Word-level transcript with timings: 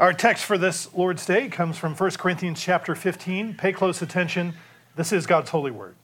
Our 0.00 0.14
text 0.14 0.46
for 0.46 0.56
this 0.56 0.88
Lord's 0.94 1.26
Day 1.26 1.50
comes 1.50 1.76
from 1.76 1.94
1 1.94 2.12
Corinthians 2.12 2.58
chapter 2.58 2.94
15. 2.94 3.52
Pay 3.52 3.74
close 3.74 4.00
attention. 4.00 4.54
This 4.96 5.12
is 5.12 5.26
God's 5.26 5.50
holy 5.50 5.70
word. 5.70 5.94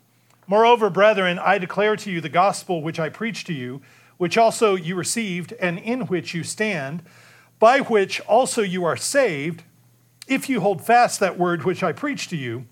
Moreover, 0.46 0.91
brethren, 0.91 1.38
I 1.38 1.57
declare 1.57 1.97
to 1.97 2.11
you 2.11 2.21
the 2.21 2.29
gospel 2.29 2.83
which 2.83 3.01
I 3.01 3.09
preached 3.09 3.47
to 3.47 3.55
you, 3.55 3.81
which 4.19 4.37
also 4.37 4.75
you 4.75 4.97
received, 4.97 5.55
and 5.55 5.79
in 5.79 6.03
which 6.09 6.35
you 6.35 6.45
stand, 6.45 7.05
by 7.59 7.81
which 7.81 8.21
also 8.21 8.61
you 8.61 8.85
are 8.85 8.98
saved, 8.98 9.62
if 10.29 10.51
you 10.51 10.61
hold 10.61 10.85
fast 10.85 11.19
that 11.21 11.39
word 11.39 11.65
which 11.65 11.83
I 11.83 11.93
preached 11.93 12.29
to 12.29 12.37
you, 12.37 12.67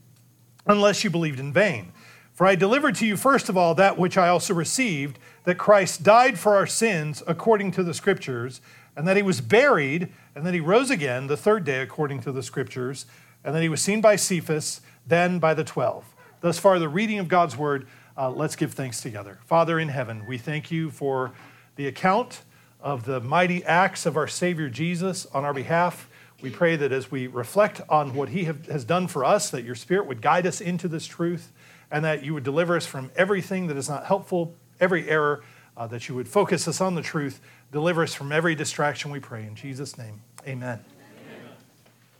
unless 0.66 1.04
you 1.04 1.09
believed 1.09 1.41
in 1.41 1.54
vain. 1.54 1.93
For 2.34 2.46
I 2.46 2.54
delivered 2.54 2.96
to 2.96 3.06
you 3.06 3.16
first 3.16 3.48
of 3.48 3.56
all 3.56 3.75
that 3.77 3.96
which 3.96 4.18
I 4.18 4.29
also 4.29 4.52
received, 4.52 5.18
that 5.45 5.56
Christ 5.56 6.02
died 6.02 6.38
for 6.38 6.54
our 6.54 6.66
sins 6.66 7.22
according 7.27 7.70
to 7.72 7.82
the 7.82 7.95
Scriptures, 7.95 8.61
and 8.96 9.06
that 9.08 9.16
he 9.16 9.22
was 9.22 9.40
buried, 9.40 10.12
and 10.34 10.46
that 10.46 10.54
he 10.54 10.61
rose 10.61 10.90
again 10.90 11.26
the 11.26 11.36
third 11.36 11.64
day 11.64 11.80
according 11.80 12.20
to 12.20 12.32
the 12.32 12.43
Scriptures, 12.43 13.07
and 13.44 13.54
that 13.54 13.62
he 13.62 13.68
was 13.68 13.82
seen 13.82 14.00
by 14.00 14.17
Cephas, 14.17 14.80
then 15.07 15.39
by 15.39 15.54
the 15.54 15.64
twelve. 15.64 16.04
Thus 16.40 16.58
far, 16.58 16.79
the 16.79 16.89
reading 16.89 17.18
of 17.18 17.29
God's 17.29 17.57
word. 17.57 17.86
Uh, 18.17 18.30
let's 18.30 18.54
give 18.54 18.72
thanks 18.72 19.00
together. 19.00 19.40
Father 19.44 19.76
in 19.80 19.89
heaven, 19.89 20.25
we 20.29 20.39
thank 20.39 20.70
you 20.70 20.89
for 20.89 21.32
the 21.75 21.89
account 21.89 22.43
of 22.80 23.04
the 23.07 23.18
mighty 23.18 23.64
acts 23.64 24.07
of 24.07 24.17
our 24.17 24.29
Savior 24.29 24.68
Jesus 24.68 25.26
on 25.34 25.45
our 25.45 25.53
behalf. 25.53 26.08
We 26.40 26.50
pray 26.50 26.76
that 26.76 26.92
as 26.92 27.11
we 27.11 27.26
reflect 27.26 27.81
on 27.89 28.14
what 28.14 28.29
he 28.29 28.45
have, 28.45 28.67
has 28.67 28.84
done 28.84 29.08
for 29.08 29.25
us, 29.25 29.50
that 29.50 29.64
your 29.64 29.75
Spirit 29.75 30.06
would 30.06 30.22
guide 30.22 30.46
us 30.46 30.61
into 30.61 30.86
this 30.86 31.06
truth 31.06 31.50
and 31.90 32.05
that 32.05 32.22
you 32.22 32.34
would 32.34 32.45
deliver 32.45 32.77
us 32.77 32.86
from 32.86 33.11
everything 33.17 33.67
that 33.67 33.77
is 33.77 33.89
not 33.89 34.05
helpful, 34.05 34.55
every 34.78 35.08
error, 35.08 35.42
uh, 35.77 35.89
that 35.89 36.08
you 36.08 36.14
would 36.14 36.28
focus 36.28 36.69
us 36.69 36.81
on 36.81 36.95
the 36.95 37.03
truth, 37.03 37.41
deliver 37.74 38.05
us 38.05 38.14
from 38.14 38.30
every 38.30 38.55
distraction, 38.55 39.10
we 39.10 39.19
pray. 39.19 39.42
In 39.42 39.56
Jesus' 39.56 39.98
name, 39.98 40.20
amen. 40.46 40.78
amen. 40.78 41.52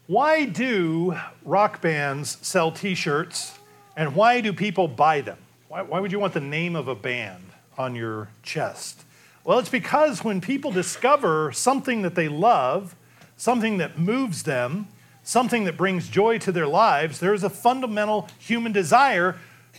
Why 0.09 0.47
do 0.47 1.17
rock 1.45 1.81
bands 1.81 2.39
sell 2.43 2.73
t 2.73 2.97
shirts 2.97 3.57
and 3.97 4.17
why 4.17 4.41
do 4.41 4.53
people 4.53 4.89
buy 4.89 5.21
them? 5.21 5.39
Why, 5.69 5.83
why 5.83 6.01
would 6.01 6.11
you 6.11 6.19
want 6.19 6.35
the 6.35 6.41
name 6.41 6.75
of 6.75 6.89
a 6.89 6.95
band 6.97 7.45
on 7.79 7.95
your 7.95 8.31
chest? 8.43 9.05
Well, 9.45 9.61
it's 9.61 9.69
because 9.69 10.25
when 10.25 10.41
people 10.41 10.73
discover 10.73 11.53
something 11.53 12.03
that 12.03 12.17
they 12.17 12.27
love, 12.27 12.97
something 13.37 13.79
that 13.79 13.97
moves 13.97 14.43
them, 14.43 14.89
something 15.23 15.65
that 15.65 15.77
brings 15.77 16.09
joy 16.09 16.39
to 16.39 16.51
their 16.51 16.67
lives, 16.67 17.21
there's 17.21 17.45
a 17.45 17.51
fundamental 17.51 18.29
human 18.41 18.73
desire 18.73 19.37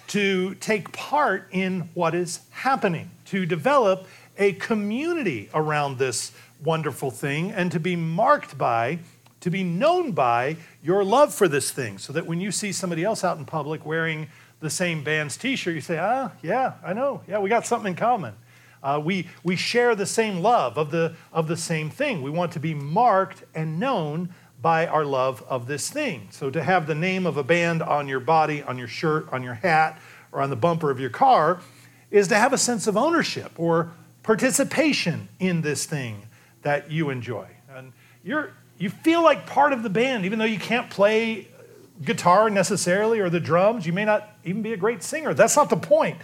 to 0.08 0.56
take 0.56 0.94
part 0.94 1.50
in 1.52 1.90
what 1.96 2.16
is 2.16 2.40
happening, 2.52 3.12
to 3.26 3.46
develop 3.46 4.08
a 4.38 4.54
community 4.54 5.50
around 5.54 5.98
this 5.98 6.32
wonderful 6.64 7.12
thing, 7.12 7.52
and 7.52 7.72
to 7.72 7.80
be 7.80 7.96
marked 7.96 8.58
by 8.58 9.00
to 9.46 9.52
be 9.52 9.64
known 9.64 10.12
by 10.12 10.58
your 10.82 11.04
love 11.04 11.32
for 11.32 11.48
this 11.48 11.70
thing, 11.70 12.00
so 12.00 12.12
that 12.12 12.26
when 12.26 12.42
you 12.42 12.50
see 12.50 12.72
somebody 12.72 13.04
else 13.04 13.24
out 13.24 13.38
in 13.38 13.46
public 13.46 13.86
wearing 13.86 14.28
the 14.60 14.72
same 14.72 15.04
band's 15.04 15.38
t 15.38 15.56
shirt, 15.56 15.76
you 15.76 15.82
say, 15.82 16.00
ah, 16.00 16.32
yeah, 16.42 16.74
I 16.84 16.94
know. 16.94 17.22
Yeah, 17.28 17.38
we 17.38 17.50
got 17.50 17.64
something 17.64 17.92
in 17.92 17.96
common. 17.96 18.34
Uh, 18.82 19.00
we, 19.04 19.28
we 19.44 19.56
share 19.56 19.94
the 19.94 20.06
same 20.08 20.40
love 20.40 20.80
of 20.80 20.90
the, 20.90 21.16
of 21.32 21.48
the 21.48 21.58
same 21.58 21.92
thing. 21.92 22.24
We 22.24 22.32
want 22.32 22.54
to 22.54 22.60
be 22.60 22.74
marked 22.74 23.44
and 23.54 23.80
known 23.80 24.30
by 24.64 24.88
our 24.88 25.06
love 25.06 25.44
of 25.48 25.68
this 25.68 25.92
thing. 25.92 26.28
So 26.32 26.50
to 26.50 26.64
have 26.64 26.88
the 26.88 26.96
name 26.96 27.28
of 27.28 27.38
a 27.38 27.44
band 27.44 27.84
on 27.84 28.08
your 28.08 28.20
body, 28.20 28.64
on 28.64 28.80
your 28.80 28.88
shirt, 28.88 29.32
on 29.32 29.44
your 29.44 29.54
hat, 29.54 30.00
or 30.32 30.42
on 30.42 30.50
the 30.50 30.56
bumper 30.56 30.90
of 30.90 31.00
your 31.00 31.12
car 31.12 31.60
is 32.10 32.28
to 32.30 32.36
have 32.36 32.52
a 32.52 32.58
sense 32.58 32.88
of 32.88 32.98
ownership 32.98 33.52
or 33.58 33.92
participation 34.26 35.30
in 35.40 35.62
this 35.62 35.86
thing 35.86 36.28
that 36.64 36.90
you 36.90 37.12
enjoy. 37.12 37.48
And 37.76 37.94
you're, 38.24 38.54
you 38.80 38.90
feel 38.90 39.24
like 39.24 39.46
part 39.46 39.72
of 39.72 39.84
the 39.84 39.90
band, 39.90 40.26
even 40.26 40.40
though 40.40 40.46
you 40.46 40.58
can't 40.58 40.90
play 40.90 41.48
guitar 42.04 42.50
necessarily 42.50 43.20
or 43.20 43.30
the 43.30 43.40
drums. 43.40 43.86
You 43.86 43.94
may 43.94 44.04
not 44.04 44.28
even 44.44 44.64
be 44.64 44.74
a 44.74 44.78
great 44.78 45.04
singer. 45.04 45.36
That's 45.36 45.56
not 45.56 45.70
the 45.70 45.78
point. 45.78 46.18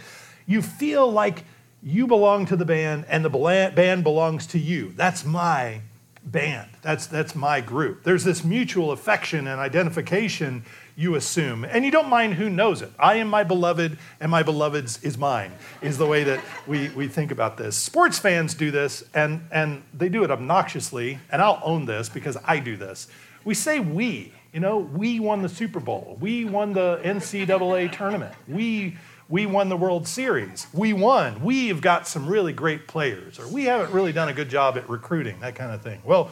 You 0.46 0.62
feel 0.62 1.10
like 1.10 1.44
you 1.80 2.08
belong 2.08 2.46
to 2.46 2.56
the 2.56 2.64
band 2.64 3.06
and 3.08 3.24
the 3.24 3.30
band 3.30 4.02
belongs 4.02 4.48
to 4.48 4.58
you. 4.58 4.92
That's 4.96 5.24
my 5.24 5.80
band. 6.24 6.70
That's, 6.82 7.06
that's 7.06 7.36
my 7.36 7.60
group. 7.60 8.02
There's 8.02 8.24
this 8.24 8.42
mutual 8.42 8.90
affection 8.90 9.46
and 9.46 9.60
identification 9.60 10.64
you 10.96 11.14
assume. 11.14 11.64
And 11.64 11.84
you 11.84 11.90
don't 11.90 12.08
mind 12.08 12.34
who 12.34 12.50
knows 12.50 12.82
it. 12.82 12.90
I 12.98 13.16
am 13.16 13.28
my 13.28 13.44
beloved, 13.44 13.98
and 14.20 14.30
my 14.30 14.42
beloved's 14.42 15.02
is 15.02 15.16
mine, 15.18 15.52
is 15.80 15.98
the 15.98 16.06
way 16.06 16.24
that 16.24 16.40
we, 16.66 16.88
we 16.90 17.08
think 17.08 17.30
about 17.30 17.56
this. 17.56 17.76
Sports 17.76 18.18
fans 18.18 18.54
do 18.54 18.70
this, 18.70 19.04
and, 19.14 19.46
and 19.50 19.82
they 19.94 20.08
do 20.08 20.24
it 20.24 20.30
obnoxiously, 20.30 21.18
and 21.30 21.40
I'll 21.40 21.60
own 21.64 21.86
this 21.86 22.08
because 22.08 22.36
I 22.44 22.58
do 22.58 22.76
this. 22.76 23.08
We 23.44 23.54
say 23.54 23.80
we, 23.80 24.32
you 24.52 24.60
know, 24.60 24.78
we 24.78 25.18
won 25.18 25.42
the 25.42 25.48
Super 25.48 25.80
Bowl, 25.80 26.16
we 26.20 26.44
won 26.44 26.72
the 26.72 27.00
NCAA 27.02 27.92
tournament, 27.92 28.34
we 28.46 28.96
we 29.32 29.46
won 29.46 29.70
the 29.70 29.76
World 29.78 30.06
Series. 30.06 30.66
We 30.74 30.92
won. 30.92 31.42
We've 31.42 31.80
got 31.80 32.06
some 32.06 32.26
really 32.26 32.52
great 32.52 32.86
players, 32.86 33.38
or 33.38 33.48
we 33.48 33.64
haven't 33.64 33.90
really 33.90 34.12
done 34.12 34.28
a 34.28 34.34
good 34.34 34.50
job 34.50 34.76
at 34.76 34.86
recruiting, 34.90 35.40
that 35.40 35.54
kind 35.54 35.72
of 35.72 35.80
thing. 35.80 36.02
Well, 36.04 36.30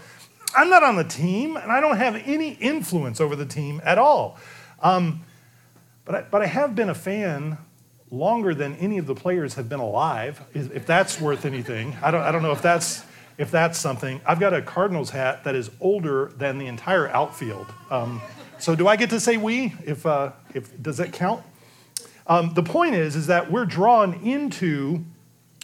I'm 0.57 0.69
not 0.69 0.83
on 0.83 0.97
the 0.97 1.05
team, 1.05 1.57
and 1.57 1.71
I 1.71 1.81
don't 1.81 1.97
have 1.97 2.17
any 2.17 2.51
influence 2.53 3.21
over 3.21 3.37
the 3.37 3.47
team 3.47 3.81
at 3.85 3.99
all. 3.99 4.39
Um, 4.81 5.25
but, 6.05 6.15
I, 6.15 6.23
but 6.23 6.43
I 6.43 6.47
have 6.47 6.75
been 6.75 6.89
a 6.89 6.95
fan 6.95 7.59
longer 8.11 8.55
than 8.55 8.75
any 8.77 8.99
of 8.99 9.07
the 9.07 9.15
players 9.15 9.55
have 9.55 9.69
been 9.69 9.81
alive, 9.81 10.43
if 10.55 10.87
that's 10.87 11.21
worth 11.21 11.45
anything. 11.45 11.97
I 12.03 12.11
don't, 12.11 12.23
I 12.23 12.33
don't 12.33 12.43
know 12.43 12.53
if 12.53 12.63
that's, 12.63 13.05
if 13.39 13.51
that's 13.51 13.79
something. 13.79 14.21
I've 14.27 14.41
got 14.41 14.53
a 14.53 14.61
Cardinals 14.63 15.11
hat 15.11 15.45
that 15.45 15.55
is 15.55 15.71
older 15.81 16.33
than 16.37 16.59
the 16.59 16.67
entire 16.67 17.09
outfield. 17.09 17.67
Um, 17.91 18.21
so 18.59 18.75
do 18.75 18.89
I 18.89 18.97
get 18.97 19.11
to 19.11 19.21
say 19.21 19.37
we? 19.37 19.75
If, 19.87 20.05
uh, 20.05 20.33
if, 20.55 20.83
does 20.83 20.97
that 20.97 21.13
count? 21.13 21.45
Um, 22.27 22.53
the 22.55 22.63
point 22.63 22.95
is, 22.95 23.15
is 23.15 23.29
that 23.29 23.51
we're 23.51 23.65
drawn 23.65 24.15
into 24.25 25.05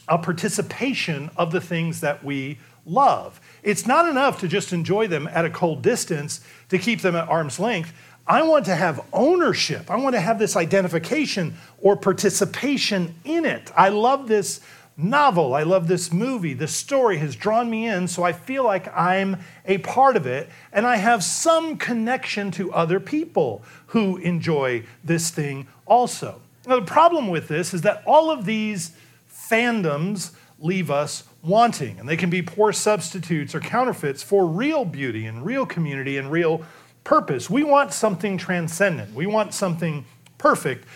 a 0.08 0.18
participation 0.18 1.30
of 1.36 1.50
the 1.50 1.60
things 1.60 2.00
that 2.00 2.22
we 2.24 2.58
love. 2.86 3.40
It's 3.62 3.86
not 3.86 4.08
enough 4.08 4.40
to 4.40 4.48
just 4.48 4.72
enjoy 4.72 5.08
them 5.08 5.28
at 5.28 5.44
a 5.44 5.50
cold 5.50 5.82
distance 5.82 6.40
to 6.68 6.78
keep 6.78 7.02
them 7.02 7.16
at 7.16 7.28
arm's 7.28 7.58
length. 7.58 7.92
I 8.26 8.42
want 8.42 8.64
to 8.66 8.74
have 8.74 9.04
ownership. 9.12 9.90
I 9.90 9.96
want 9.96 10.14
to 10.14 10.20
have 10.20 10.38
this 10.38 10.56
identification 10.56 11.56
or 11.78 11.96
participation 11.96 13.14
in 13.24 13.44
it. 13.44 13.70
I 13.76 13.90
love 13.90 14.26
this 14.26 14.60
novel. 14.96 15.54
I 15.54 15.62
love 15.62 15.88
this 15.88 16.12
movie. 16.12 16.54
The 16.54 16.66
story 16.66 17.18
has 17.18 17.36
drawn 17.36 17.68
me 17.68 17.86
in, 17.86 18.08
so 18.08 18.22
I 18.22 18.32
feel 18.32 18.64
like 18.64 18.88
I'm 18.96 19.36
a 19.66 19.78
part 19.78 20.16
of 20.16 20.26
it, 20.26 20.48
and 20.72 20.86
I 20.86 20.96
have 20.96 21.22
some 21.22 21.76
connection 21.76 22.50
to 22.52 22.72
other 22.72 22.98
people 22.98 23.62
who 23.88 24.16
enjoy 24.16 24.84
this 25.04 25.30
thing 25.30 25.68
also. 25.84 26.40
Now, 26.66 26.80
the 26.80 26.86
problem 26.86 27.28
with 27.28 27.46
this 27.46 27.74
is 27.74 27.82
that 27.82 28.02
all 28.06 28.30
of 28.30 28.44
these 28.44 28.92
fandoms 29.30 30.32
leave 30.58 30.90
us 30.90 31.24
wanting, 31.42 31.98
and 31.98 32.08
they 32.08 32.16
can 32.16 32.30
be 32.30 32.42
poor 32.42 32.72
substitutes 32.72 33.54
or 33.54 33.60
counterfeits 33.60 34.22
for 34.22 34.46
real 34.46 34.84
beauty 34.84 35.26
and 35.26 35.44
real 35.44 35.66
community 35.66 36.16
and 36.16 36.30
real 36.30 36.62
purpose. 37.04 37.48
We 37.48 37.62
want 37.62 37.92
something 37.92 38.38
transcendent, 38.38 39.14
we 39.14 39.26
want 39.26 39.54
something 39.54 40.04
perfect. 40.38 40.86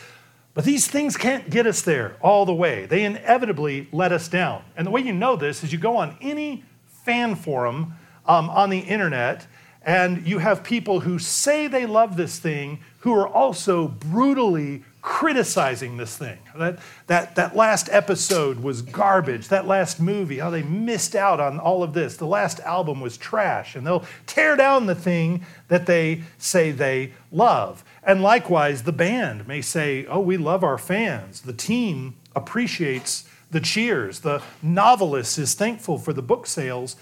But 0.53 0.65
these 0.65 0.89
things 0.89 1.17
can't 1.17 1.49
get 1.49 1.67
us 1.67 1.83
there 1.83 2.17
all 2.21 2.45
the 2.45 2.55
way. 2.55 2.87
They 2.87 3.05
inevitably 3.05 3.89
let 3.93 4.11
us 4.11 4.27
down. 4.27 4.65
And 4.77 4.85
the 4.85 4.91
way 4.91 5.01
you 5.01 5.13
know 5.13 5.37
this 5.37 5.63
is 5.63 5.73
you 5.73 5.79
go 5.79 5.97
on 5.97 6.17
any 6.21 6.65
fan 7.05 7.37
forum 7.37 7.95
um, 8.27 8.51
on 8.51 8.69
the 8.69 8.81
internet 8.81 9.47
and 9.83 10.27
you 10.27 10.39
have 10.39 10.63
people 10.63 11.01
who 11.01 11.19
say 11.19 11.67
they 11.67 11.87
love 11.87 12.17
this 12.17 12.39
thing 12.39 12.81
who 12.99 13.15
are 13.15 13.29
also 13.29 13.89
brutally 13.89 14.85
criticizing 15.03 15.97
this 15.97 16.17
thing. 16.17 16.39
That, 16.57 16.79
that, 17.07 17.37
that 17.37 17.57
last 17.57 17.89
episode 17.91 18.61
was 18.61 18.83
garbage. 18.83 19.49
That 19.49 19.67
last 19.67 20.01
movie, 20.01 20.39
how 20.39 20.51
they 20.51 20.63
missed 20.63 21.15
out 21.15 21.41
on 21.41 21.59
all 21.59 21.83
of 21.83 21.95
this. 21.95 22.17
The 22.17 22.27
last 22.27 22.61
album 22.61 23.01
was 23.01 23.17
trash. 23.17 23.75
And 23.75 23.87
they'll 23.87 24.05
tear 24.27 24.57
down 24.57 24.87
the 24.87 24.95
thing 24.95 25.45
that 25.69 25.87
they 25.87 26.23
say 26.39 26.71
they 26.71 27.13
love. 27.33 27.85
And 28.03 28.23
likewise, 28.23 28.83
the 28.83 28.93
band 28.93 29.49
may 29.49 29.63
say, 29.63 30.07
Oh, 30.07 30.21
we 30.21 30.37
love 30.37 30.63
our 30.63 30.79
fans. 30.79 31.43
The 31.43 31.53
team 31.53 32.17
appreciates 32.37 33.29
the 33.51 33.61
cheers. 33.61 34.21
The 34.21 34.43
novelist 34.63 35.39
is 35.39 35.55
thankful 35.55 35.99
for 35.99 36.13
the 36.13 36.23
book 36.23 36.47
sales. 36.47 36.97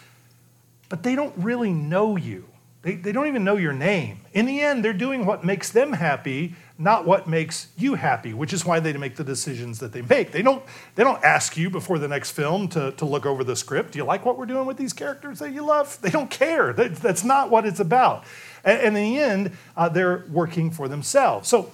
But 0.88 1.02
they 1.02 1.14
don't 1.14 1.34
really 1.36 1.72
know 1.72 2.16
you. 2.16 2.46
They, 2.82 2.94
they 2.94 3.12
don't 3.12 3.26
even 3.26 3.44
know 3.44 3.56
your 3.56 3.72
name. 3.72 4.20
In 4.32 4.46
the 4.46 4.60
end, 4.60 4.84
they're 4.84 4.92
doing 4.92 5.26
what 5.26 5.44
makes 5.44 5.70
them 5.70 5.92
happy 5.92 6.54
not 6.78 7.04
what 7.04 7.26
makes 7.26 7.68
you 7.76 7.96
happy, 7.96 8.32
which 8.32 8.52
is 8.52 8.64
why 8.64 8.78
they 8.78 8.92
make 8.92 9.16
the 9.16 9.24
decisions 9.24 9.80
that 9.80 9.92
they 9.92 10.02
make. 10.02 10.30
They 10.30 10.42
don't, 10.42 10.62
they 10.94 11.02
don't 11.02 11.22
ask 11.24 11.56
you 11.56 11.70
before 11.70 11.98
the 11.98 12.06
next 12.06 12.30
film 12.30 12.68
to, 12.68 12.92
to 12.92 13.04
look 13.04 13.26
over 13.26 13.42
the 13.42 13.56
script. 13.56 13.92
Do 13.92 13.98
you 13.98 14.04
like 14.04 14.24
what 14.24 14.38
we're 14.38 14.46
doing 14.46 14.64
with 14.64 14.76
these 14.76 14.92
characters 14.92 15.40
that 15.40 15.52
you 15.52 15.64
love? 15.66 16.00
They 16.00 16.10
don't 16.10 16.30
care. 16.30 16.72
That, 16.72 16.94
that's 16.96 17.24
not 17.24 17.50
what 17.50 17.66
it's 17.66 17.80
about. 17.80 18.24
And, 18.64 18.78
and 18.78 18.96
in 18.96 19.02
the 19.02 19.18
end, 19.18 19.56
uh, 19.76 19.88
they're 19.88 20.24
working 20.30 20.70
for 20.70 20.86
themselves. 20.86 21.48
So 21.48 21.72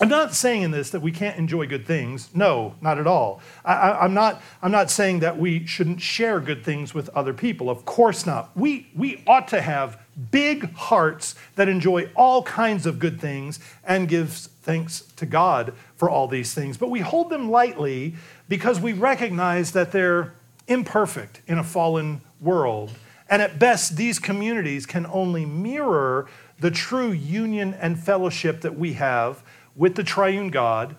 I'm 0.00 0.08
not 0.08 0.34
saying 0.34 0.62
in 0.62 0.70
this 0.70 0.90
that 0.90 1.00
we 1.00 1.12
can't 1.12 1.36
enjoy 1.36 1.66
good 1.66 1.86
things. 1.86 2.30
No, 2.34 2.74
not 2.80 2.98
at 2.98 3.06
all. 3.06 3.40
I, 3.64 4.04
am 4.04 4.14
not, 4.14 4.40
I'm 4.62 4.70
not 4.70 4.90
saying 4.90 5.20
that 5.20 5.38
we 5.38 5.66
shouldn't 5.66 6.00
share 6.00 6.40
good 6.40 6.64
things 6.64 6.94
with 6.94 7.10
other 7.10 7.34
people. 7.34 7.68
Of 7.68 7.84
course 7.84 8.24
not. 8.24 8.56
We, 8.56 8.88
we 8.96 9.22
ought 9.26 9.46
to 9.48 9.60
have 9.60 10.00
big 10.30 10.72
hearts 10.74 11.34
that 11.56 11.68
enjoy 11.68 12.08
all 12.16 12.42
kinds 12.42 12.86
of 12.86 12.98
good 12.98 13.20
things 13.20 13.60
and 13.84 14.08
gives 14.08 14.46
thanks 14.62 15.02
to 15.16 15.26
God 15.26 15.74
for 15.96 16.08
all 16.08 16.26
these 16.28 16.54
things. 16.54 16.78
But 16.78 16.88
we 16.90 17.00
hold 17.00 17.28
them 17.28 17.50
lightly 17.50 18.14
because 18.48 18.80
we 18.80 18.94
recognize 18.94 19.72
that 19.72 19.92
they're 19.92 20.32
imperfect 20.66 21.42
in 21.46 21.58
a 21.58 21.64
fallen 21.64 22.22
world. 22.40 22.92
And 23.28 23.42
at 23.42 23.58
best, 23.58 23.96
these 23.96 24.18
communities 24.18 24.86
can 24.86 25.06
only 25.06 25.44
mirror 25.44 26.26
the 26.58 26.70
true 26.70 27.12
union 27.12 27.74
and 27.74 27.98
fellowship 27.98 28.62
that 28.62 28.78
we 28.78 28.94
have 28.94 29.42
with 29.80 29.94
the 29.94 30.04
triune 30.04 30.50
God 30.50 30.94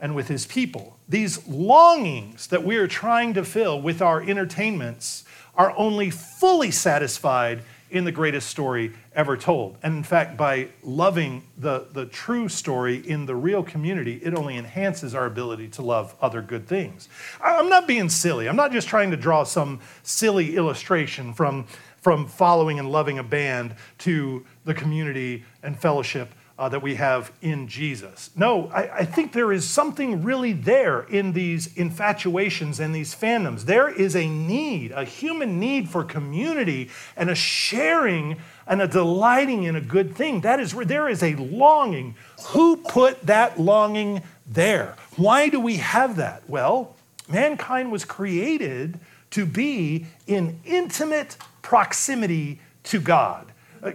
and 0.00 0.16
with 0.16 0.28
his 0.28 0.46
people. 0.46 0.96
These 1.06 1.46
longings 1.46 2.46
that 2.46 2.64
we 2.64 2.76
are 2.76 2.88
trying 2.88 3.34
to 3.34 3.44
fill 3.44 3.80
with 3.80 4.00
our 4.00 4.22
entertainments 4.22 5.24
are 5.54 5.74
only 5.76 6.08
fully 6.08 6.70
satisfied 6.70 7.60
in 7.90 8.04
the 8.04 8.12
greatest 8.12 8.48
story 8.48 8.92
ever 9.14 9.36
told. 9.36 9.76
And 9.82 9.98
in 9.98 10.02
fact, 10.02 10.38
by 10.38 10.68
loving 10.82 11.42
the, 11.58 11.88
the 11.92 12.06
true 12.06 12.48
story 12.48 12.96
in 13.06 13.26
the 13.26 13.36
real 13.36 13.62
community, 13.62 14.18
it 14.22 14.34
only 14.34 14.56
enhances 14.56 15.14
our 15.14 15.26
ability 15.26 15.68
to 15.68 15.82
love 15.82 16.14
other 16.18 16.40
good 16.40 16.66
things. 16.66 17.10
I'm 17.42 17.68
not 17.68 17.86
being 17.86 18.08
silly. 18.08 18.48
I'm 18.48 18.56
not 18.56 18.72
just 18.72 18.88
trying 18.88 19.10
to 19.10 19.16
draw 19.18 19.44
some 19.44 19.80
silly 20.02 20.56
illustration 20.56 21.34
from, 21.34 21.66
from 22.00 22.26
following 22.26 22.78
and 22.78 22.90
loving 22.90 23.18
a 23.18 23.22
band 23.22 23.74
to 23.98 24.46
the 24.64 24.72
community 24.72 25.44
and 25.62 25.78
fellowship 25.78 26.30
uh, 26.58 26.68
that 26.70 26.82
we 26.82 26.94
have 26.94 27.32
in 27.42 27.68
Jesus. 27.68 28.30
No, 28.34 28.68
I, 28.68 28.98
I, 28.98 29.04
think 29.04 29.32
there 29.32 29.52
is 29.52 29.68
something 29.68 30.22
really 30.22 30.54
there 30.54 31.02
in 31.02 31.32
these 31.32 31.76
infatuations 31.76 32.80
and 32.80 32.94
these 32.94 33.14
fandoms. 33.14 33.62
There 33.66 33.88
is 33.90 34.16
a 34.16 34.26
need, 34.26 34.92
a 34.92 35.04
human 35.04 35.60
need 35.60 35.90
for 35.90 36.02
community 36.02 36.88
and 37.14 37.28
a 37.28 37.34
sharing 37.34 38.38
and 38.66 38.80
a 38.80 38.88
delighting 38.88 39.64
in 39.64 39.76
a 39.76 39.82
good 39.82 40.16
thing. 40.16 40.40
That 40.40 40.58
is 40.58 40.74
where 40.74 40.86
there 40.86 41.10
is 41.10 41.22
a 41.22 41.34
longing. 41.34 42.14
Who 42.48 42.76
put 42.78 43.26
that 43.26 43.60
longing 43.60 44.22
there? 44.46 44.96
Why 45.16 45.50
do 45.50 45.60
we 45.60 45.76
have 45.76 46.16
that? 46.16 46.48
Well, 46.48 46.96
mankind 47.28 47.92
was 47.92 48.06
created 48.06 48.98
to 49.32 49.44
be 49.44 50.06
in 50.26 50.58
intimate 50.64 51.36
proximity 51.60 52.60
to 52.84 52.98
God. 52.98 53.52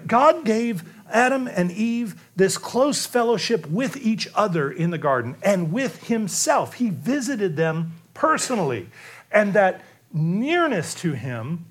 God 0.07 0.45
gave 0.45 0.83
Adam 1.11 1.47
and 1.47 1.71
Eve 1.71 2.21
this 2.35 2.57
close 2.57 3.05
fellowship 3.05 3.67
with 3.67 3.97
each 3.97 4.27
other 4.33 4.71
in 4.71 4.91
the 4.91 4.97
garden 4.97 5.35
and 5.43 5.71
with 5.71 6.07
himself. 6.07 6.75
He 6.75 6.89
visited 6.89 7.55
them 7.55 7.93
personally. 8.13 8.89
And 9.31 9.53
that 9.53 9.81
nearness 10.13 10.93
to 10.95 11.13
him 11.13 11.65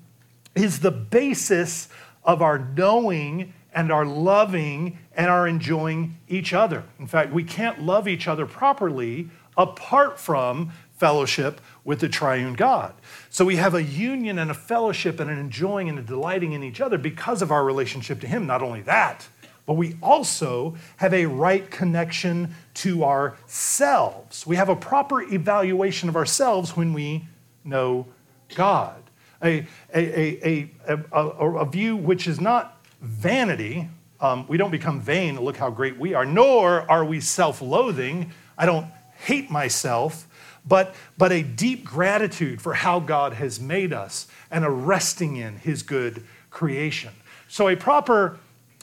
is 0.55 0.79
the 0.79 0.91
basis 0.91 1.87
of 2.23 2.41
our 2.41 2.59
knowing 2.59 3.53
and 3.73 3.91
our 3.91 4.05
loving 4.05 4.97
and 5.15 5.27
our 5.27 5.47
enjoying 5.47 6.17
each 6.27 6.53
other. 6.53 6.83
In 6.99 7.07
fact, 7.07 7.31
we 7.31 7.43
can't 7.43 7.81
love 7.81 8.07
each 8.07 8.27
other 8.27 8.45
properly 8.45 9.29
apart 9.57 10.19
from 10.19 10.71
fellowship 11.01 11.59
with 11.83 11.99
the 11.99 12.07
triune 12.07 12.53
God. 12.53 12.93
So 13.31 13.43
we 13.43 13.55
have 13.55 13.73
a 13.73 13.81
union 13.81 14.37
and 14.37 14.51
a 14.51 14.53
fellowship 14.53 15.19
and 15.19 15.31
an 15.31 15.39
enjoying 15.39 15.89
and 15.89 15.97
a 15.97 16.01
delighting 16.03 16.51
in 16.51 16.63
each 16.63 16.79
other 16.79 16.99
because 16.99 17.41
of 17.41 17.51
our 17.51 17.65
relationship 17.65 18.21
to 18.21 18.27
Him. 18.27 18.45
Not 18.45 18.61
only 18.61 18.81
that, 18.81 19.27
but 19.65 19.73
we 19.73 19.97
also 20.03 20.75
have 20.97 21.11
a 21.11 21.25
right 21.25 21.71
connection 21.71 22.53
to 22.75 23.03
ourselves. 23.03 24.45
We 24.45 24.57
have 24.57 24.69
a 24.69 24.75
proper 24.75 25.23
evaluation 25.23 26.07
of 26.07 26.15
ourselves 26.15 26.77
when 26.77 26.93
we 26.93 27.25
know 27.63 28.05
God. 28.53 29.01
A, 29.43 29.65
a, 29.95 30.47
a, 30.47 30.71
a, 30.87 31.17
a 31.17 31.65
view 31.65 31.95
which 31.95 32.27
is 32.27 32.39
not 32.39 32.77
vanity. 33.01 33.89
Um, 34.19 34.45
we 34.47 34.57
don't 34.57 34.69
become 34.69 35.01
vain, 35.01 35.41
look 35.41 35.57
how 35.57 35.71
great 35.71 35.97
we 35.97 36.13
are, 36.13 36.25
nor 36.25 36.89
are 36.91 37.03
we 37.03 37.21
self 37.21 37.59
loathing. 37.59 38.31
I 38.55 38.67
don't 38.67 38.85
hate 39.25 39.49
myself 39.49 40.27
but, 40.67 40.95
but 41.17 41.31
a 41.31 41.43
deep 41.43 41.83
gratitude 41.83 42.61
for 42.61 42.73
how 42.73 42.99
God 42.99 43.33
has 43.33 43.59
made 43.59 43.93
us 43.93 44.27
and 44.49 44.63
a 44.63 44.69
resting 44.69 45.37
in 45.37 45.57
his 45.57 45.83
good 45.83 46.23
creation. 46.49 47.13
So, 47.47 47.67
a 47.67 47.75
proper 47.75 48.37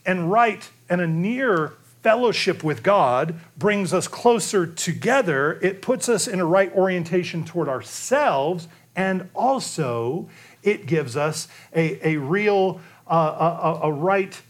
and 0.04 0.30
right 0.30 0.68
and 0.88 1.00
a 1.00 1.06
near 1.06 1.74
fellowship 2.02 2.62
with 2.64 2.82
God 2.82 3.34
brings 3.56 3.92
us 3.92 4.08
closer 4.08 4.66
together. 4.66 5.58
It 5.62 5.82
puts 5.82 6.08
us 6.08 6.26
in 6.26 6.40
a 6.40 6.44
right 6.44 6.74
orientation 6.74 7.44
toward 7.44 7.68
ourselves, 7.68 8.68
and 8.96 9.28
also 9.34 10.28
it 10.62 10.86
gives 10.86 11.16
us 11.16 11.48
a, 11.74 12.06
a 12.06 12.16
real, 12.16 12.80
uh, 13.06 13.78
a, 13.82 13.88
a, 13.88 13.92
right 13.92 14.40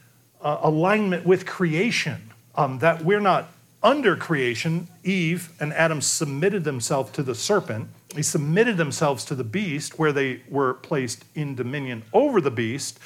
uh, 0.40 0.58
alignment 0.62 1.26
with 1.26 1.46
creation. 1.46 2.32
Um, 2.54 2.80
that 2.80 3.04
we're 3.04 3.20
not 3.20 3.48
under 3.82 4.16
creation, 4.16 4.88
Eve 5.08 5.50
and 5.58 5.72
Adam 5.72 6.00
submitted 6.00 6.64
themselves 6.64 7.10
to 7.12 7.22
the 7.22 7.34
serpent. 7.34 7.88
They 8.14 8.22
submitted 8.22 8.76
themselves 8.76 9.24
to 9.26 9.34
the 9.34 9.44
beast, 9.44 9.98
where 9.98 10.12
they 10.12 10.42
were 10.48 10.74
placed 10.74 11.24
in 11.34 11.54
dominion 11.54 12.04
over 12.12 12.40
the 12.40 12.50
beast. 12.50 12.98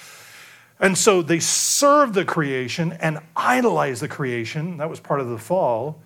And 0.80 0.98
so 0.98 1.22
they 1.22 1.38
served 1.38 2.14
the 2.14 2.24
creation 2.24 2.92
and 3.00 3.20
idolized 3.36 4.02
the 4.02 4.08
creation. 4.08 4.78
That 4.78 4.90
was 4.90 4.98
part 4.98 5.20
of 5.20 5.28
the 5.28 5.38
fall. 5.38 6.00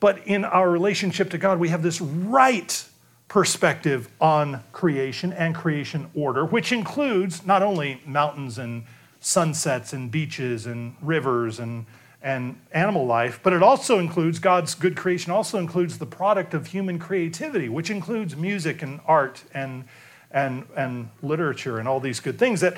But 0.00 0.26
in 0.26 0.44
our 0.44 0.70
relationship 0.70 1.30
to 1.30 1.38
God, 1.38 1.58
we 1.58 1.68
have 1.68 1.82
this 1.82 2.00
right 2.00 2.84
perspective 3.28 4.08
on 4.20 4.62
creation 4.72 5.32
and 5.34 5.54
creation 5.54 6.10
order, 6.14 6.46
which 6.46 6.72
includes 6.72 7.44
not 7.44 7.62
only 7.62 8.00
mountains 8.06 8.56
and 8.56 8.84
sunsets 9.20 9.92
and 9.92 10.10
beaches 10.10 10.64
and 10.64 10.96
rivers 11.02 11.58
and 11.58 11.84
and 12.22 12.60
animal 12.72 13.06
life, 13.06 13.40
but 13.42 13.52
it 13.52 13.62
also 13.62 13.98
includes 13.98 14.38
God's 14.38 14.74
good 14.74 14.96
creation, 14.96 15.30
also 15.30 15.58
includes 15.58 15.98
the 15.98 16.06
product 16.06 16.52
of 16.52 16.66
human 16.68 16.98
creativity, 16.98 17.68
which 17.68 17.90
includes 17.90 18.36
music 18.36 18.82
and 18.82 19.00
art 19.06 19.44
and, 19.54 19.84
and, 20.30 20.66
and 20.76 21.10
literature 21.22 21.78
and 21.78 21.86
all 21.86 22.00
these 22.00 22.18
good 22.18 22.38
things. 22.38 22.60
That 22.60 22.76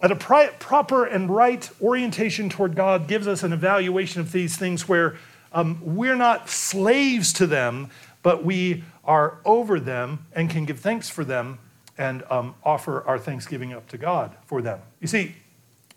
at 0.00 0.12
a 0.12 0.16
pri- 0.16 0.50
proper 0.60 1.04
and 1.04 1.28
right 1.28 1.68
orientation 1.82 2.48
toward 2.48 2.76
God 2.76 3.08
gives 3.08 3.26
us 3.26 3.42
an 3.42 3.52
evaluation 3.52 4.20
of 4.20 4.30
these 4.30 4.56
things 4.56 4.88
where 4.88 5.16
um, 5.52 5.80
we're 5.82 6.16
not 6.16 6.48
slaves 6.48 7.32
to 7.34 7.46
them, 7.46 7.90
but 8.22 8.44
we 8.44 8.84
are 9.04 9.38
over 9.44 9.80
them 9.80 10.26
and 10.34 10.48
can 10.50 10.64
give 10.66 10.78
thanks 10.78 11.08
for 11.08 11.24
them 11.24 11.58
and 11.96 12.22
um, 12.30 12.54
offer 12.62 13.02
our 13.08 13.18
thanksgiving 13.18 13.72
up 13.72 13.88
to 13.88 13.98
God 13.98 14.36
for 14.46 14.62
them. 14.62 14.78
You 15.00 15.08
see, 15.08 15.34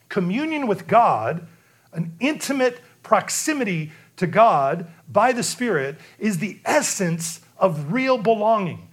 communion 0.09 0.65
with 0.65 0.87
God 0.87 1.47
an 1.93 2.13
intimate 2.19 2.79
proximity 3.03 3.91
to 4.17 4.27
God 4.27 4.87
by 5.11 5.31
the 5.31 5.43
Spirit 5.43 5.97
is 6.19 6.37
the 6.37 6.59
essence 6.65 7.41
of 7.57 7.91
real 7.91 8.17
belonging. 8.17 8.87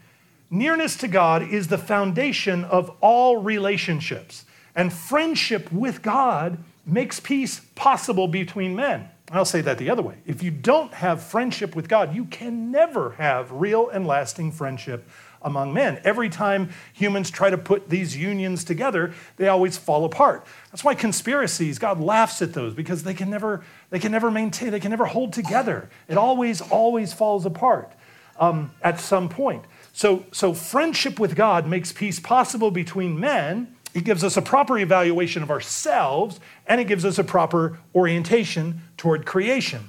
Nearness 0.50 0.96
to 0.99 1.08
God 1.08 1.42
is 1.42 1.68
the 1.68 1.78
foundation 1.78 2.64
of 2.64 2.90
all 3.00 3.37
relationships, 3.37 4.44
and 4.75 4.92
friendship 4.92 5.70
with 5.70 6.02
God 6.02 6.58
makes 6.87 7.20
peace 7.20 7.61
possible 7.75 8.28
between 8.28 8.75
men. 8.75 9.08
I'll 9.30 9.44
say 9.44 9.61
that 9.61 9.76
the 9.76 9.90
other 9.90 10.00
way. 10.00 10.16
If 10.25 10.42
you 10.42 10.50
don't 10.50 10.94
have 10.94 11.22
friendship 11.22 11.76
with 11.76 11.88
God, 11.88 12.14
you 12.14 12.25
can 12.25 12.70
never 12.70 13.11
have 13.12 13.52
real 13.52 13.90
and 13.90 14.06
lasting 14.06 14.52
friendship 14.52 15.06
among 15.42 15.73
men. 15.73 16.00
Every 16.04 16.28
time 16.28 16.71
humans 16.92 17.30
try 17.30 17.50
to 17.50 17.59
put 17.59 17.88
these 17.88 18.16
unions 18.16 18.64
together, 18.64 19.12
they 19.37 19.49
always 19.49 19.76
fall 19.76 20.04
apart. 20.04 20.47
That's 20.71 20.85
why 20.85 20.95
conspiracies, 20.95 21.78
God 21.78 22.00
laughs 22.00 22.42
at 22.42 22.52
those 22.52 22.75
because 22.75 23.02
they 23.02 23.14
can 23.14 23.30
never, 23.30 23.64
they 23.90 23.99
can 23.99 24.12
never 24.12 24.30
maintain, 24.30 24.71
they 24.71 24.80
can 24.80 24.90
never 24.90 25.07
hold 25.07 25.33
together. 25.33 25.88
It 26.09 26.18
always, 26.18 26.61
always 26.61 27.12
falls 27.12 27.47
apart 27.47 27.92
um, 28.38 28.73
at 28.83 29.00
some 29.00 29.28
point. 29.28 29.64
So, 29.92 30.25
so 30.33 30.54
friendship 30.54 31.18
with 31.18 31.35
God 31.35 31.66
makes 31.66 31.92
peace 31.92 32.21
possible 32.21 32.71
between 32.71 33.18
men. 33.18 33.75
It 33.95 34.04
gives 34.04 34.23
us 34.23 34.37
a 34.37 34.42
proper 34.42 34.78
evaluation 34.78 35.42
of 35.42 35.50
ourselves, 35.50 36.40
and 36.66 36.80
it 36.80 36.85
gives 36.85 37.04
us 37.04 37.18
a 37.18 37.25
proper 37.25 37.78
orientation 37.95 38.83
toward 38.97 39.26
creation. 39.26 39.88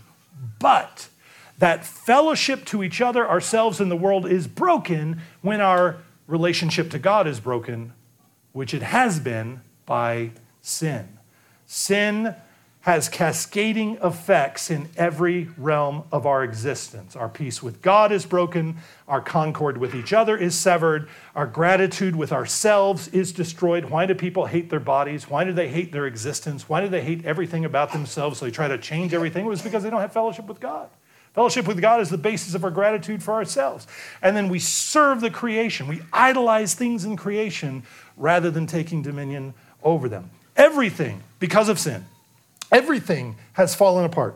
But 0.59 1.09
that 1.59 1.85
fellowship 1.85 2.65
to 2.65 2.83
each 2.83 3.01
other, 3.01 3.27
ourselves, 3.27 3.79
and 3.79 3.91
the 3.91 3.95
world 3.95 4.25
is 4.25 4.47
broken 4.47 5.21
when 5.41 5.61
our 5.61 5.97
relationship 6.25 6.89
to 6.91 6.99
God 6.99 7.27
is 7.27 7.39
broken, 7.39 7.93
which 8.53 8.73
it 8.73 8.81
has 8.81 9.19
been 9.19 9.61
by 9.85 10.31
sin. 10.61 11.17
Sin 11.65 12.35
has 12.81 13.09
cascading 13.09 13.97
effects 14.01 14.71
in 14.71 14.87
every 14.95 15.49
realm 15.57 16.03
of 16.13 16.25
our 16.25 16.45
existence. 16.45 17.13
Our 17.13 17.27
peace 17.27 17.61
with 17.61 17.81
God 17.81 18.13
is 18.13 18.25
broken, 18.25 18.77
our 19.05 19.19
concord 19.19 19.77
with 19.77 19.93
each 19.93 20.13
other 20.13 20.37
is 20.37 20.55
severed, 20.55 21.09
our 21.35 21.45
gratitude 21.45 22.15
with 22.15 22.31
ourselves 22.31 23.09
is 23.09 23.33
destroyed. 23.33 23.89
Why 23.89 24.05
do 24.05 24.15
people 24.15 24.45
hate 24.45 24.69
their 24.69 24.79
bodies? 24.79 25.29
Why 25.29 25.43
do 25.43 25.51
they 25.51 25.67
hate 25.67 25.91
their 25.91 26.07
existence? 26.07 26.69
Why 26.69 26.79
do 26.79 26.87
they 26.87 27.03
hate 27.03 27.25
everything 27.25 27.65
about 27.65 27.91
themselves? 27.91 28.39
So 28.39 28.45
they 28.45 28.51
try 28.51 28.69
to 28.69 28.77
change 28.77 29.13
everything. 29.13 29.45
It 29.45 29.49
was 29.49 29.61
because 29.61 29.83
they 29.83 29.89
don't 29.89 30.01
have 30.01 30.13
fellowship 30.13 30.47
with 30.47 30.61
God. 30.61 30.89
Fellowship 31.33 31.67
with 31.67 31.81
God 31.81 32.01
is 32.01 32.09
the 32.09 32.17
basis 32.17 32.55
of 32.55 32.63
our 32.63 32.71
gratitude 32.71 33.21
for 33.21 33.33
ourselves. 33.35 33.87
And 34.21 34.35
then 34.35 34.49
we 34.49 34.59
serve 34.59 35.21
the 35.21 35.29
creation. 35.29 35.87
We 35.87 36.01
idolize 36.11 36.73
things 36.73 37.05
in 37.05 37.15
creation 37.15 37.83
rather 38.17 38.49
than 38.51 38.67
taking 38.67 39.01
dominion 39.01 39.53
over 39.83 40.09
them. 40.09 40.31
Everything, 40.55 41.23
because 41.39 41.69
of 41.69 41.79
sin, 41.79 42.05
everything 42.71 43.35
has 43.53 43.75
fallen 43.75 44.05
apart. 44.05 44.35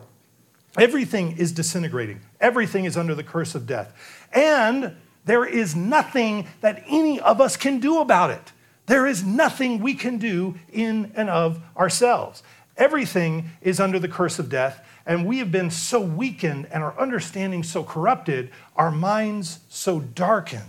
Everything 0.76 1.36
is 1.36 1.52
disintegrating. 1.52 2.20
Everything 2.40 2.84
is 2.84 2.96
under 2.96 3.14
the 3.14 3.22
curse 3.22 3.54
of 3.54 3.66
death. 3.66 3.92
And 4.32 4.96
there 5.24 5.44
is 5.44 5.76
nothing 5.76 6.46
that 6.60 6.82
any 6.88 7.20
of 7.20 7.40
us 7.40 7.56
can 7.56 7.78
do 7.80 8.00
about 8.00 8.30
it. 8.30 8.52
There 8.86 9.06
is 9.06 9.24
nothing 9.24 9.80
we 9.80 9.94
can 9.94 10.18
do 10.18 10.56
in 10.72 11.12
and 11.16 11.30
of 11.30 11.62
ourselves. 11.76 12.42
Everything 12.76 13.50
is 13.62 13.78
under 13.80 13.98
the 13.98 14.08
curse 14.08 14.38
of 14.38 14.48
death, 14.48 14.83
and 15.06 15.26
we 15.26 15.38
have 15.38 15.52
been 15.52 15.70
so 15.70 16.00
weakened 16.00 16.66
and 16.72 16.82
our 16.82 16.98
understanding 16.98 17.62
so 17.62 17.84
corrupted, 17.84 18.50
our 18.76 18.90
minds 18.90 19.60
so 19.68 20.00
darkened 20.00 20.62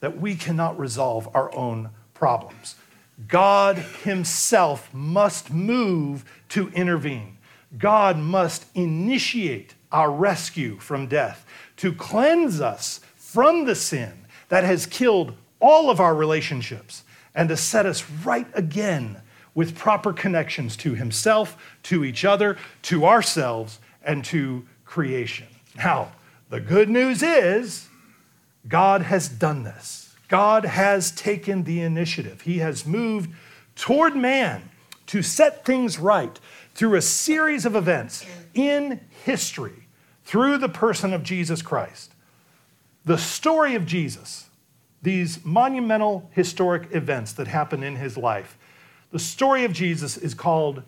that 0.00 0.20
we 0.20 0.34
cannot 0.34 0.78
resolve 0.78 1.28
our 1.34 1.54
own 1.54 1.90
problems. 2.14 2.76
God 3.28 3.78
Himself 3.78 4.92
must 4.92 5.52
move 5.52 6.24
to 6.50 6.68
intervene. 6.70 7.38
God 7.78 8.18
must 8.18 8.66
initiate 8.74 9.74
our 9.92 10.10
rescue 10.10 10.78
from 10.78 11.06
death 11.06 11.46
to 11.76 11.92
cleanse 11.92 12.60
us 12.60 13.00
from 13.16 13.64
the 13.64 13.74
sin 13.74 14.26
that 14.48 14.64
has 14.64 14.86
killed 14.86 15.34
all 15.60 15.90
of 15.90 16.00
our 16.00 16.14
relationships 16.14 17.04
and 17.34 17.48
to 17.48 17.56
set 17.56 17.86
us 17.86 18.08
right 18.24 18.46
again 18.54 19.20
with 19.54 19.76
proper 19.76 20.12
connections 20.12 20.76
to 20.78 20.94
Himself, 20.94 21.56
to 21.84 22.04
each 22.04 22.24
other, 22.24 22.56
to 22.82 23.06
ourselves, 23.06 23.78
and 24.02 24.24
to 24.24 24.66
creation. 24.84 25.46
Now, 25.76 26.12
the 26.50 26.60
good 26.60 26.88
news 26.88 27.22
is 27.22 27.88
God 28.68 29.02
has 29.02 29.28
done 29.28 29.64
this. 29.64 30.14
God 30.28 30.64
has 30.64 31.10
taken 31.12 31.64
the 31.64 31.80
initiative. 31.80 32.42
He 32.42 32.58
has 32.58 32.86
moved 32.86 33.30
toward 33.76 34.16
man 34.16 34.70
to 35.06 35.22
set 35.22 35.64
things 35.64 35.98
right 35.98 36.38
through 36.74 36.96
a 36.96 37.02
series 37.02 37.66
of 37.66 37.76
events 37.76 38.24
in 38.54 39.00
history 39.24 39.86
through 40.24 40.58
the 40.58 40.68
person 40.68 41.12
of 41.12 41.22
Jesus 41.22 41.62
Christ. 41.62 42.12
The 43.04 43.18
story 43.18 43.74
of 43.74 43.84
Jesus, 43.84 44.48
these 45.02 45.44
monumental 45.44 46.30
historic 46.32 46.88
events 46.94 47.32
that 47.34 47.46
happen 47.46 47.82
in 47.82 47.96
his 47.96 48.16
life, 48.16 48.56
the 49.14 49.20
story 49.20 49.64
of 49.64 49.72
Jesus 49.72 50.16
is 50.16 50.34
called 50.34 50.82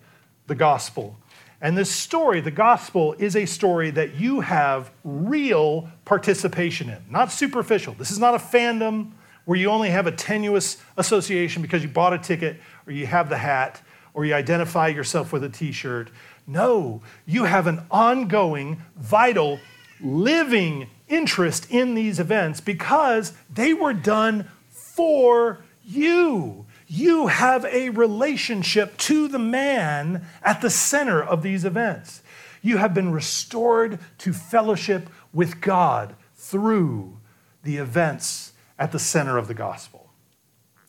the 0.49 0.57
gospel. 0.57 1.17
And 1.61 1.79
this 1.79 1.93
story, 1.93 2.41
the 2.41 2.51
gospel, 2.51 3.15
is 3.21 3.37
a 3.37 3.47
story 3.47 3.93
that 3.93 4.17
you 4.17 4.41
have 4.41 4.91
real 5.05 5.89
participation 6.05 6.91
in, 6.91 7.05
not 7.09 7.31
superficial. 7.31 7.95
This 7.95 8.11
is 8.11 8.19
not 8.19 8.35
a 8.35 8.39
fandom 8.39 9.13
where 9.45 9.57
you 9.57 9.71
only 9.71 9.91
have 9.91 10.09
a 10.09 10.11
tenuous 10.11 10.79
association 10.97 11.63
because 11.63 11.85
you 11.85 11.89
bought 11.89 12.15
a 12.15 12.19
ticket 12.19 12.57
or 12.85 12.93
you 12.93 13.07
have 13.07 13.29
the 13.29 13.39
hat 13.39 13.81
or 14.13 14.25
you 14.25 14.35
identify 14.35 14.89
yourself 14.89 15.33
with 15.33 15.45
a 15.45 15.49
t 15.49 15.71
shirt. 15.71 16.11
No, 16.49 17.03
you 17.27 17.45
have 17.45 17.69
an 17.69 17.87
ongoing, 17.93 18.83
vital, 18.97 19.61
living 20.01 20.91
interest 21.07 21.71
in 21.71 21.95
these 21.95 22.19
events 22.19 22.61
because 22.61 23.35
they 23.55 23.73
were 23.73 23.95
done 23.95 24.49
for 24.69 25.61
you. 25.85 26.66
You 26.87 27.27
have 27.27 27.65
a 27.65 27.91
relationship 27.91 28.97
to 28.99 29.27
the 29.27 29.39
man 29.39 30.25
at 30.43 30.61
the 30.61 30.71
center 30.71 31.23
of 31.23 31.43
these 31.43 31.65
events. 31.65 32.23
You 32.63 32.79
have 32.79 32.95
been 32.95 33.13
restored 33.13 33.99
to 34.19 34.33
fellowship 34.33 35.09
with 35.33 35.61
God 35.61 36.15
through 36.37 37.19
the 37.65 37.77
events 37.79 38.53
at 38.79 38.93
the 38.93 38.99
center 38.99 39.37
of 39.37 39.49
the 39.49 39.55
gospel. 39.55 40.11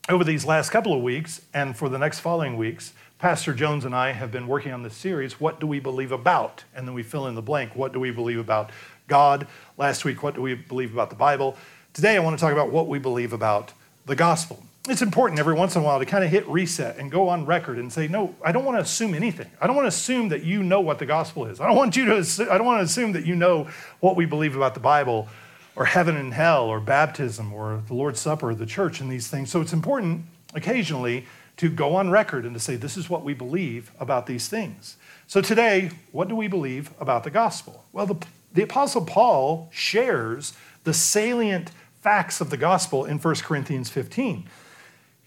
Over 0.08 0.24
these 0.24 0.44
last 0.44 0.70
couple 0.70 0.94
of 0.94 1.02
weeks, 1.02 1.42
and 1.52 1.76
for 1.76 1.88
the 1.88 1.98
next 1.98 2.20
following 2.20 2.56
weeks, 2.56 2.92
Pastor 3.18 3.52
Jones 3.52 3.84
and 3.84 3.94
I 3.94 4.12
have 4.12 4.30
been 4.30 4.46
working 4.46 4.72
on 4.72 4.84
this 4.84 4.94
series, 4.94 5.40
What 5.40 5.58
Do 5.58 5.66
We 5.66 5.80
Believe 5.80 6.12
About? 6.12 6.64
And 6.74 6.86
then 6.86 6.94
we 6.94 7.02
fill 7.02 7.26
in 7.26 7.34
the 7.34 7.42
blank, 7.42 7.74
What 7.74 7.92
do 7.92 7.98
we 7.98 8.12
believe 8.12 8.38
about 8.38 8.70
God? 9.08 9.48
Last 9.76 10.04
week, 10.04 10.22
What 10.22 10.36
do 10.36 10.42
we 10.42 10.54
believe 10.54 10.92
about 10.92 11.10
the 11.10 11.16
Bible? 11.16 11.56
Today, 11.92 12.16
I 12.16 12.20
want 12.20 12.38
to 12.38 12.40
talk 12.40 12.52
about 12.52 12.70
what 12.70 12.86
we 12.86 13.00
believe 13.00 13.32
about 13.32 13.72
the 14.06 14.14
gospel. 14.14 14.62
It's 14.88 15.02
important 15.02 15.38
every 15.38 15.52
once 15.52 15.76
in 15.76 15.82
a 15.82 15.84
while 15.84 15.98
to 15.98 16.06
kind 16.06 16.24
of 16.24 16.30
hit 16.30 16.48
reset 16.48 16.96
and 16.96 17.10
go 17.10 17.28
on 17.28 17.44
record 17.44 17.78
and 17.78 17.92
say, 17.92 18.08
No, 18.08 18.34
I 18.42 18.52
don't 18.52 18.64
want 18.64 18.78
to 18.78 18.82
assume 18.82 19.14
anything. 19.14 19.50
I 19.60 19.66
don't 19.66 19.76
want 19.76 19.84
to 19.84 19.88
assume 19.88 20.30
that 20.30 20.44
you 20.44 20.62
know 20.62 20.80
what 20.80 20.98
the 20.98 21.04
gospel 21.04 21.44
is. 21.44 21.60
I 21.60 21.66
don't 21.66 21.76
want 21.76 21.94
you 21.94 22.06
to, 22.06 22.48
I 22.50 22.56
don't 22.56 22.66
want 22.66 22.80
to 22.80 22.84
assume 22.84 23.12
that 23.12 23.26
you 23.26 23.36
know 23.36 23.68
what 24.00 24.16
we 24.16 24.24
believe 24.24 24.56
about 24.56 24.72
the 24.72 24.80
Bible 24.80 25.28
or 25.76 25.84
heaven 25.84 26.16
and 26.16 26.32
hell 26.32 26.64
or 26.64 26.80
baptism 26.80 27.52
or 27.52 27.82
the 27.86 27.94
Lord's 27.94 28.18
Supper 28.18 28.50
or 28.50 28.54
the 28.54 28.66
church 28.66 29.00
and 29.00 29.12
these 29.12 29.28
things. 29.28 29.50
So 29.50 29.60
it's 29.60 29.74
important 29.74 30.24
occasionally 30.54 31.26
to 31.58 31.68
go 31.68 31.94
on 31.94 32.10
record 32.10 32.44
and 32.44 32.54
to 32.54 32.60
say, 32.60 32.76
this 32.76 32.96
is 32.96 33.10
what 33.10 33.24
we 33.24 33.34
believe 33.34 33.92
about 34.00 34.26
these 34.26 34.48
things. 34.48 34.96
So 35.26 35.42
today, 35.42 35.90
what 36.12 36.28
do 36.28 36.34
we 36.34 36.48
believe 36.48 36.90
about 36.98 37.24
the 37.24 37.30
gospel? 37.30 37.84
Well, 37.92 38.06
the, 38.06 38.16
the 38.54 38.62
Apostle 38.62 39.04
Paul 39.04 39.68
shares 39.70 40.54
the 40.84 40.94
salient 40.94 41.72
facts 42.00 42.40
of 42.40 42.50
the 42.50 42.56
gospel 42.56 43.04
in 43.04 43.18
1 43.18 43.34
Corinthians 43.36 43.90
15. 43.90 44.48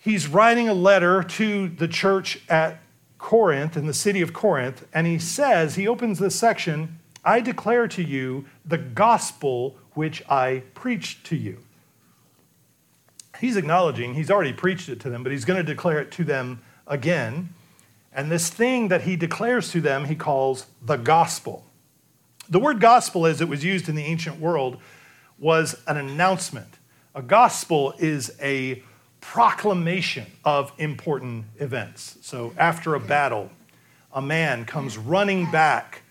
He's 0.01 0.27
writing 0.27 0.67
a 0.67 0.73
letter 0.73 1.23
to 1.23 1.69
the 1.69 1.87
church 1.87 2.41
at 2.49 2.81
Corinth, 3.17 3.77
in 3.77 3.85
the 3.85 3.93
city 3.93 4.21
of 4.21 4.33
Corinth, 4.33 4.85
and 4.93 5.07
he 5.07 5.19
says, 5.19 5.75
he 5.75 5.87
opens 5.87 6.19
this 6.19 6.35
section, 6.35 6.99
I 7.23 7.39
declare 7.39 7.87
to 7.89 8.03
you 8.03 8.45
the 8.65 8.79
gospel 8.79 9.77
which 9.93 10.23
I 10.27 10.63
preached 10.73 11.23
to 11.27 11.35
you 11.35 11.59
he's 13.41 13.57
acknowledging 13.57 14.13
he's 14.13 14.31
already 14.31 14.53
preached 14.53 14.87
it 14.87 14.99
to 15.01 15.09
them, 15.09 15.23
but 15.23 15.31
he's 15.31 15.43
going 15.43 15.57
to 15.57 15.63
declare 15.63 15.99
it 15.99 16.11
to 16.11 16.23
them 16.23 16.61
again. 16.87 17.49
And 18.13 18.31
this 18.31 18.49
thing 18.49 18.89
that 18.89 19.01
he 19.01 19.15
declares 19.15 19.71
to 19.71 19.81
them, 19.81 20.05
he 20.05 20.15
calls 20.15 20.67
the 20.81 20.97
gospel. 20.97 21.65
The 22.49 22.59
word 22.59 22.79
gospel, 22.79 23.25
as 23.25 23.41
it 23.41 23.49
was 23.49 23.65
used 23.65 23.89
in 23.89 23.95
the 23.95 24.03
ancient 24.03 24.39
world, 24.39 24.77
was 25.39 25.81
an 25.87 25.97
announcement. 25.97 26.77
A 27.15 27.21
gospel 27.21 27.93
is 27.97 28.31
a 28.41 28.83
proclamation 29.21 30.25
of 30.43 30.73
important 30.77 31.45
events. 31.59 32.17
So 32.21 32.53
after 32.57 32.95
a 32.95 32.99
battle, 32.99 33.49
a 34.13 34.21
man 34.21 34.65
comes 34.65 34.97
running 34.97 35.49
back 35.49 36.01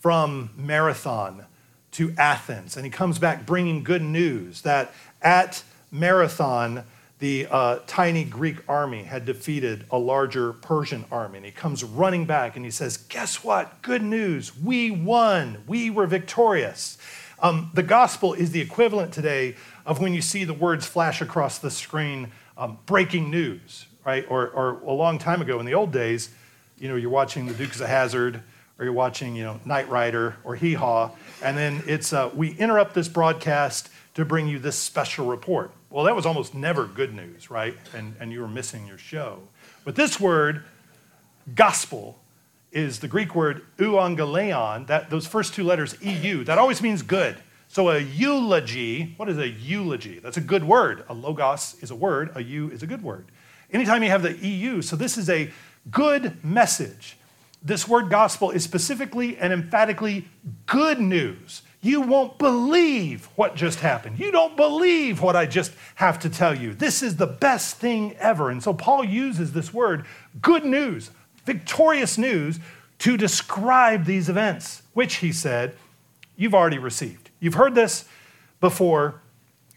from 0.00 0.50
Marathon 0.56 1.46
to 1.92 2.12
Athens, 2.18 2.76
and 2.76 2.84
he 2.84 2.90
comes 2.90 3.18
back 3.18 3.46
bringing 3.46 3.84
good 3.84 4.02
news 4.02 4.62
that 4.62 4.92
at 5.22 5.62
Marathon, 5.92 6.84
the 7.20 7.46
uh, 7.50 7.78
tiny 7.86 8.24
Greek 8.24 8.56
army 8.68 9.04
had 9.04 9.24
defeated 9.24 9.84
a 9.90 9.98
larger 9.98 10.52
Persian 10.52 11.04
army. 11.10 11.38
And 11.38 11.46
he 11.46 11.52
comes 11.52 11.84
running 11.84 12.26
back 12.26 12.56
and 12.56 12.64
he 12.64 12.70
says, 12.70 12.96
Guess 12.96 13.44
what? 13.44 13.80
Good 13.80 14.02
news. 14.02 14.58
We 14.58 14.90
won. 14.90 15.62
We 15.66 15.88
were 15.88 16.06
victorious. 16.06 16.98
Um, 17.38 17.70
the 17.74 17.82
gospel 17.82 18.34
is 18.34 18.50
the 18.50 18.60
equivalent 18.60 19.12
today 19.12 19.54
of 19.86 20.00
when 20.00 20.14
you 20.14 20.20
see 20.20 20.44
the 20.44 20.52
words 20.52 20.86
flash 20.86 21.20
across 21.20 21.58
the 21.58 21.70
screen 21.70 22.32
um, 22.56 22.78
breaking 22.86 23.30
news, 23.30 23.86
right? 24.04 24.24
Or, 24.28 24.48
or 24.48 24.80
a 24.80 24.92
long 24.92 25.18
time 25.18 25.42
ago 25.42 25.60
in 25.60 25.66
the 25.66 25.74
old 25.74 25.92
days, 25.92 26.30
you 26.78 26.88
know, 26.88 26.96
you're 26.96 27.10
watching 27.10 27.46
the 27.46 27.54
Dukes 27.54 27.80
of 27.80 27.88
Hazzard, 27.88 28.42
or 28.78 28.84
you're 28.84 28.94
watching, 28.94 29.36
you 29.36 29.44
know, 29.44 29.60
Knight 29.64 29.88
Rider 29.88 30.36
or 30.44 30.56
Hee 30.56 30.74
Haw, 30.74 31.10
and 31.42 31.56
then 31.56 31.82
it's, 31.86 32.12
uh, 32.12 32.30
we 32.34 32.50
interrupt 32.50 32.94
this 32.94 33.08
broadcast 33.08 33.88
to 34.14 34.24
bring 34.24 34.48
you 34.48 34.58
this 34.58 34.78
special 34.78 35.26
report. 35.26 35.72
Well, 35.90 36.04
that 36.04 36.16
was 36.16 36.26
almost 36.26 36.54
never 36.54 36.86
good 36.86 37.14
news, 37.14 37.50
right? 37.50 37.76
And, 37.94 38.14
and 38.18 38.32
you 38.32 38.40
were 38.40 38.48
missing 38.48 38.86
your 38.86 38.98
show. 38.98 39.40
But 39.84 39.94
this 39.94 40.18
word, 40.18 40.64
gospel, 41.54 42.18
is 42.72 42.98
the 42.98 43.08
Greek 43.08 43.34
word 43.34 43.64
euangelion, 43.78 44.88
that 44.88 45.08
those 45.08 45.26
first 45.26 45.54
two 45.54 45.62
letters, 45.62 46.00
EU, 46.02 46.42
that 46.44 46.58
always 46.58 46.82
means 46.82 47.02
good. 47.02 47.36
So 47.74 47.90
a 47.90 47.98
eulogy, 47.98 49.14
what 49.16 49.28
is 49.28 49.36
a 49.36 49.48
eulogy? 49.48 50.20
That's 50.20 50.36
a 50.36 50.40
good 50.40 50.62
word. 50.62 51.04
A 51.08 51.14
logos 51.14 51.74
is 51.80 51.90
a 51.90 51.96
word, 51.96 52.30
a 52.36 52.40
eu 52.40 52.68
is 52.68 52.84
a 52.84 52.86
good 52.86 53.02
word. 53.02 53.26
Anytime 53.72 54.04
you 54.04 54.10
have 54.10 54.22
the 54.22 54.36
EU, 54.36 54.80
so 54.80 54.94
this 54.94 55.18
is 55.18 55.28
a 55.28 55.50
good 55.90 56.44
message. 56.44 57.16
This 57.62 57.88
word 57.88 58.10
gospel 58.10 58.52
is 58.52 58.62
specifically 58.62 59.36
and 59.36 59.52
emphatically 59.52 60.28
good 60.66 61.00
news 61.00 61.62
you 61.84 62.00
won't 62.00 62.38
believe 62.38 63.26
what 63.36 63.56
just 63.56 63.80
happened. 63.80 64.18
You 64.18 64.32
don't 64.32 64.56
believe 64.56 65.20
what 65.20 65.36
I 65.36 65.44
just 65.44 65.72
have 65.96 66.18
to 66.20 66.30
tell 66.30 66.56
you. 66.56 66.72
This 66.72 67.02
is 67.02 67.16
the 67.16 67.26
best 67.26 67.76
thing 67.76 68.16
ever. 68.18 68.48
And 68.48 68.62
so 68.62 68.72
Paul 68.72 69.04
uses 69.04 69.52
this 69.52 69.74
word, 69.74 70.06
good 70.40 70.64
news, 70.64 71.10
victorious 71.44 72.16
news, 72.16 72.58
to 73.00 73.18
describe 73.18 74.06
these 74.06 74.30
events, 74.30 74.80
which 74.94 75.16
he 75.16 75.30
said, 75.30 75.76
you've 76.36 76.54
already 76.54 76.78
received. 76.78 77.23
You've 77.44 77.54
heard 77.54 77.74
this 77.74 78.06
before. 78.58 79.20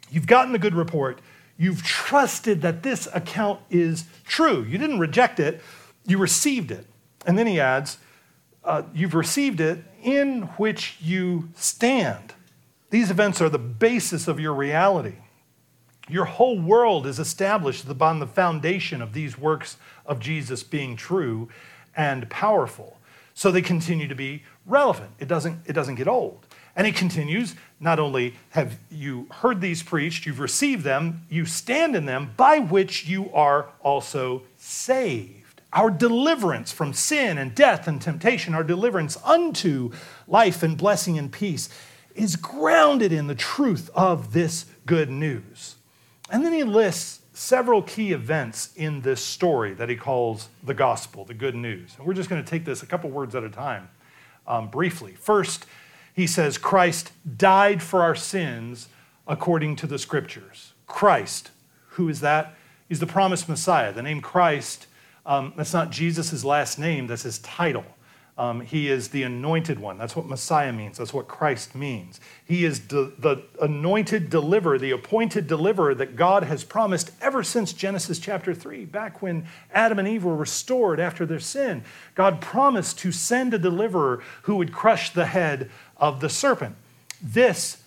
You've 0.10 0.26
gotten 0.26 0.56
a 0.56 0.58
good 0.58 0.74
report. 0.74 1.20
You've 1.58 1.84
trusted 1.84 2.62
that 2.62 2.82
this 2.82 3.10
account 3.14 3.60
is 3.70 4.06
true. 4.24 4.64
You 4.64 4.78
didn't 4.78 5.00
reject 5.00 5.42
it, 5.42 5.62
you 6.06 6.18
received 6.18 6.72
it. 6.72 6.86
And 7.26 7.38
then 7.38 7.46
he 7.46 7.60
adds, 7.60 7.98
uh, 8.64 8.84
you've 8.94 9.16
received 9.16 9.60
it 9.60 9.84
in 10.02 10.44
which 10.56 10.96
you 11.02 11.50
stand. 11.56 12.36
These 12.90 13.12
events 13.12 13.42
are 13.42 13.50
the 13.50 13.60
basis 13.60 14.30
of 14.30 14.40
your 14.40 14.54
reality. 14.54 15.16
Your 16.08 16.24
whole 16.24 16.58
world 16.58 17.06
is 17.06 17.20
established 17.20 17.86
upon 17.90 18.20
the 18.20 18.28
foundation 18.28 19.02
of 19.02 19.12
these 19.12 19.38
works 19.38 19.76
of 20.06 20.22
Jesus 20.22 20.64
being 20.64 20.96
true 20.96 21.50
and 21.98 22.30
powerful. 22.30 22.98
So 23.34 23.52
they 23.52 23.62
continue 23.62 24.08
to 24.08 24.16
be 24.16 24.44
relevant. 24.66 25.12
It 25.20 25.28
doesn't, 25.28 25.64
it 25.66 25.74
doesn't 25.74 25.96
get 25.96 26.08
old. 26.08 26.47
And 26.78 26.86
he 26.86 26.94
continues 26.94 27.56
not 27.80 27.98
only 27.98 28.36
have 28.52 28.78
you 28.92 29.28
heard 29.32 29.62
these 29.62 29.82
preached, 29.82 30.28
you've 30.28 30.40
received 30.40 30.84
them, 30.84 31.26
you 31.28 31.46
stand 31.46 31.96
in 31.96 32.06
them, 32.06 32.34
by 32.38 32.60
which 32.60 33.08
you 33.08 33.34
are 33.34 33.70
also 33.82 34.44
saved. 34.58 35.62
Our 35.74 35.90
deliverance 35.90 36.72
from 36.72 36.94
sin 36.94 37.40
and 37.40 37.54
death 37.56 37.88
and 37.88 38.00
temptation, 38.00 38.54
our 38.54 38.64
deliverance 38.64 39.18
unto 39.26 39.92
life 40.28 40.62
and 40.62 40.78
blessing 40.78 41.18
and 41.18 41.32
peace, 41.32 41.68
is 42.16 42.36
grounded 42.36 43.12
in 43.12 43.26
the 43.26 43.36
truth 43.36 43.90
of 43.96 44.34
this 44.34 44.66
good 44.86 45.10
news. 45.10 45.76
And 46.30 46.46
then 46.46 46.54
he 46.54 46.64
lists 46.64 47.22
several 47.34 47.82
key 47.82 48.12
events 48.12 48.72
in 48.76 49.02
this 49.02 49.24
story 49.24 49.74
that 49.76 49.90
he 49.90 49.96
calls 49.96 50.50
the 50.64 50.74
gospel, 50.74 51.26
the 51.26 51.34
good 51.34 51.56
news. 51.56 51.96
And 51.98 52.06
we're 52.06 52.14
just 52.14 52.30
going 52.30 52.44
to 52.44 52.50
take 52.50 52.66
this 52.66 52.84
a 52.84 52.88
couple 52.88 53.10
words 53.10 53.34
at 53.36 53.44
a 53.44 53.50
time 53.50 53.90
um, 54.48 54.70
briefly. 54.70 55.14
First, 55.14 55.66
he 56.18 56.26
says, 56.26 56.58
Christ 56.58 57.12
died 57.38 57.84
for 57.84 58.02
our 58.02 58.16
sins 58.16 58.90
according 59.28 59.76
to 59.76 59.86
the 59.86 60.00
scriptures. 60.00 60.74
Christ, 60.88 61.52
who 61.90 62.10
is 62.10 62.22
that? 62.22 62.56
He's 62.90 63.00
the 63.00 63.06
promised 63.06 63.48
Messiah. 63.48 63.94
The 63.94 64.02
name 64.02 64.22
Christ, 64.22 64.88
um, 65.28 65.54
that's 65.56 65.74
not 65.74 65.92
Jesus' 65.92 66.44
last 66.44 66.80
name, 66.80 67.06
that's 67.06 67.22
his 67.22 67.38
title. 67.38 67.86
Um, 68.38 68.62
he 68.62 68.88
is 68.88 69.10
the 69.10 69.24
anointed 69.24 69.80
one. 69.80 69.98
That's 69.98 70.16
what 70.16 70.28
Messiah 70.28 70.72
means. 70.72 71.00
That's 71.00 71.14
what 71.14 71.28
Christ 71.28 71.74
means. 71.74 72.20
He 72.46 72.66
is 72.66 72.80
de- 72.80 73.12
the 73.18 73.42
anointed 73.60 74.30
deliverer, 74.30 74.78
the 74.78 74.92
appointed 74.92 75.48
deliverer 75.48 75.96
that 75.96 76.16
God 76.16 76.44
has 76.44 76.64
promised 76.64 77.10
ever 77.20 77.42
since 77.42 77.74
Genesis 77.74 78.20
chapter 78.20 78.54
3, 78.54 78.86
back 78.86 79.24
when 79.24 79.48
Adam 79.74 79.98
and 79.98 80.08
Eve 80.08 80.24
were 80.24 80.36
restored 80.36 81.00
after 81.00 81.26
their 81.26 81.40
sin. 81.40 81.84
God 82.14 82.40
promised 82.40 83.00
to 83.00 83.12
send 83.12 83.56
a 83.56 83.60
deliverer 83.60 84.22
who 84.44 84.58
would 84.58 84.72
crush 84.72 85.12
the 85.12 85.26
head 85.26 85.72
of 86.00 86.20
the 86.20 86.30
serpent. 86.30 86.76
This, 87.22 87.84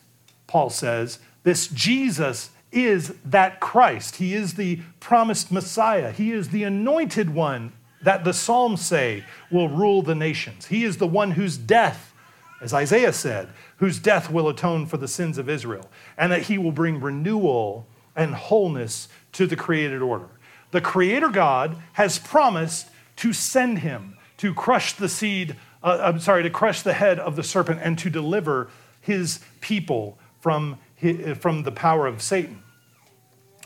Paul 0.47 0.71
says, 0.71 1.19
this 1.43 1.69
Jesus 1.69 2.50
is 2.73 3.14
that 3.25 3.61
Christ. 3.61 4.17
He 4.17 4.35
is 4.35 4.55
the 4.55 4.81
promised 5.00 5.50
Messiah. 5.50 6.12
He 6.12 6.33
is 6.33 6.50
the 6.50 6.64
anointed 6.64 7.31
one 7.31 7.73
that 8.02 8.25
the 8.25 8.33
Psalms 8.33 8.81
say 8.81 9.25
will 9.50 9.69
rule 9.69 10.02
the 10.02 10.14
nations. 10.14 10.67
He 10.67 10.85
is 10.85 10.97
the 10.97 11.07
one 11.07 11.33
whose 11.33 11.57
death, 11.57 12.14
as 12.61 12.73
Isaiah 12.73 13.12
said, 13.12 13.49
whose 13.76 13.99
death 13.99 14.31
will 14.31 14.49
atone 14.49 14.87
for 14.87 14.97
the 14.97 15.09
sins 15.09 15.38
of 15.38 15.49
Israel, 15.49 15.90
and 16.17 16.31
that 16.33 16.43
he 16.43 16.59
will 16.59 16.73
bring 16.73 17.00
renewal 17.00 17.87
and 18.17 18.35
wholeness 18.35 19.09
to 19.33 19.47
the 19.47 19.57
created 19.57 20.02
order. 20.02 20.29
The 20.71 20.81
Creator 20.81 21.29
God 21.29 21.76
has 21.95 22.19
promised 22.19 22.88
to 23.17 23.33
send 23.33 23.81
him 23.81 24.17
to 24.38 24.55
crush 24.55 24.95
the 24.95 25.09
seed, 25.09 25.57
uh, 25.83 25.99
I'm 26.03 26.21
sorry, 26.21 26.43
to 26.43 26.51
crush 26.51 26.83
the 26.83 26.93
head 26.93 27.19
of 27.19 27.37
the 27.37 27.43
serpent 27.43 27.81
and 27.83 27.99
to 27.99 28.11
deliver 28.11 28.69
his 29.01 29.41
people 29.61 30.19
from, 30.41 30.79
his, 30.95 31.39
from 31.39 31.63
the 31.63 31.73
power 31.73 32.07
of 32.07 32.21
Satan. 32.23 32.63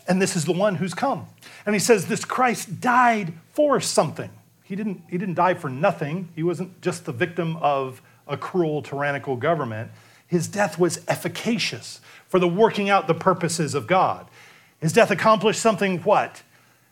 And 0.06 0.20
this 0.20 0.36
is 0.36 0.44
the 0.44 0.52
one 0.52 0.76
who's 0.76 0.94
come. 0.94 1.26
And 1.64 1.74
he 1.74 1.78
says, 1.78 2.06
This 2.06 2.24
Christ 2.24 2.80
died 2.80 3.32
for 3.52 3.80
something. 3.80 4.30
He 4.62 4.76
didn't, 4.76 5.02
he 5.08 5.18
didn't 5.18 5.34
die 5.34 5.54
for 5.54 5.68
nothing. 5.68 6.28
He 6.34 6.42
wasn't 6.42 6.80
just 6.80 7.04
the 7.04 7.12
victim 7.12 7.56
of 7.56 8.02
a 8.26 8.36
cruel, 8.36 8.82
tyrannical 8.82 9.36
government. 9.36 9.90
His 10.26 10.48
death 10.48 10.78
was 10.78 11.04
efficacious 11.08 12.00
for 12.28 12.38
the 12.38 12.48
working 12.48 12.88
out 12.90 13.06
the 13.06 13.14
purposes 13.14 13.74
of 13.74 13.86
God. 13.86 14.26
His 14.80 14.92
death 14.92 15.10
accomplished 15.10 15.60
something 15.60 15.98
what? 16.00 16.42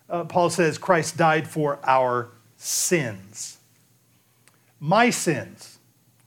Uh, 0.08 0.24
Paul 0.24 0.50
says 0.50 0.78
Christ 0.78 1.16
died 1.16 1.48
for 1.48 1.78
our 1.84 2.28
sins. 2.56 3.58
My 4.84 5.10
sins, 5.10 5.78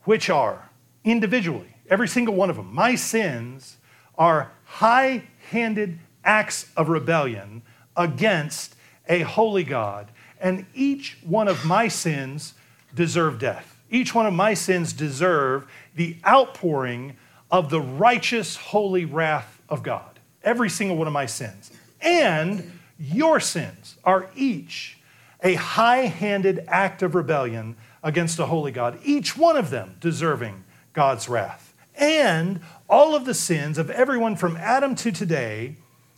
which 0.06 0.30
are 0.30 0.70
individually, 1.04 1.76
every 1.90 2.08
single 2.08 2.36
one 2.36 2.50
of 2.50 2.56
them, 2.56 2.74
my 2.74 2.96
sins 2.96 3.76
are 4.18 4.54
high 4.64 5.24
handed 5.52 6.00
acts 6.24 6.72
of 6.78 6.88
rebellion 6.88 7.64
against 7.98 8.78
a 9.10 9.24
holy 9.24 9.66
God. 9.66 10.10
And 10.40 10.66
each 10.74 11.18
one 11.26 11.50
of 11.50 11.66
my 11.66 11.90
sins 11.90 12.54
deserve 12.94 13.40
death. 13.40 13.78
Each 13.90 14.16
one 14.16 14.26
of 14.26 14.34
my 14.34 14.54
sins 14.54 14.94
deserve 14.94 15.70
the 15.94 16.16
outpouring 16.26 17.18
of 17.52 17.70
the 17.70 17.82
righteous, 17.82 18.56
holy 18.56 19.04
wrath 19.04 19.60
of 19.68 19.84
God. 19.84 20.18
Every 20.46 20.70
single 20.70 20.96
one 20.96 21.08
of 21.08 21.14
my 21.14 21.26
sins. 21.26 21.72
And 22.00 22.80
your 22.98 23.42
sins 23.42 23.98
are 24.06 24.30
each 24.34 24.98
a 25.44 25.56
high 25.56 26.06
handed 26.08 26.64
act 26.70 27.02
of 27.02 27.16
rebellion 27.16 27.76
against 28.06 28.38
a 28.40 28.46
holy 28.46 28.72
God, 28.72 29.00
each 29.04 29.36
one 29.36 29.58
of 29.58 29.72
them 29.72 29.98
deserving 30.00 30.64
God's 30.94 31.28
wrath. 31.28 31.74
And 31.96 32.62
all 32.88 33.16
of 33.16 33.26
the 33.26 33.34
sins 33.34 33.78
of 33.78 33.90
everyone 33.90 34.36
from 34.36 34.56
Adam 34.58 34.94
to 34.96 35.12
today 35.12 35.76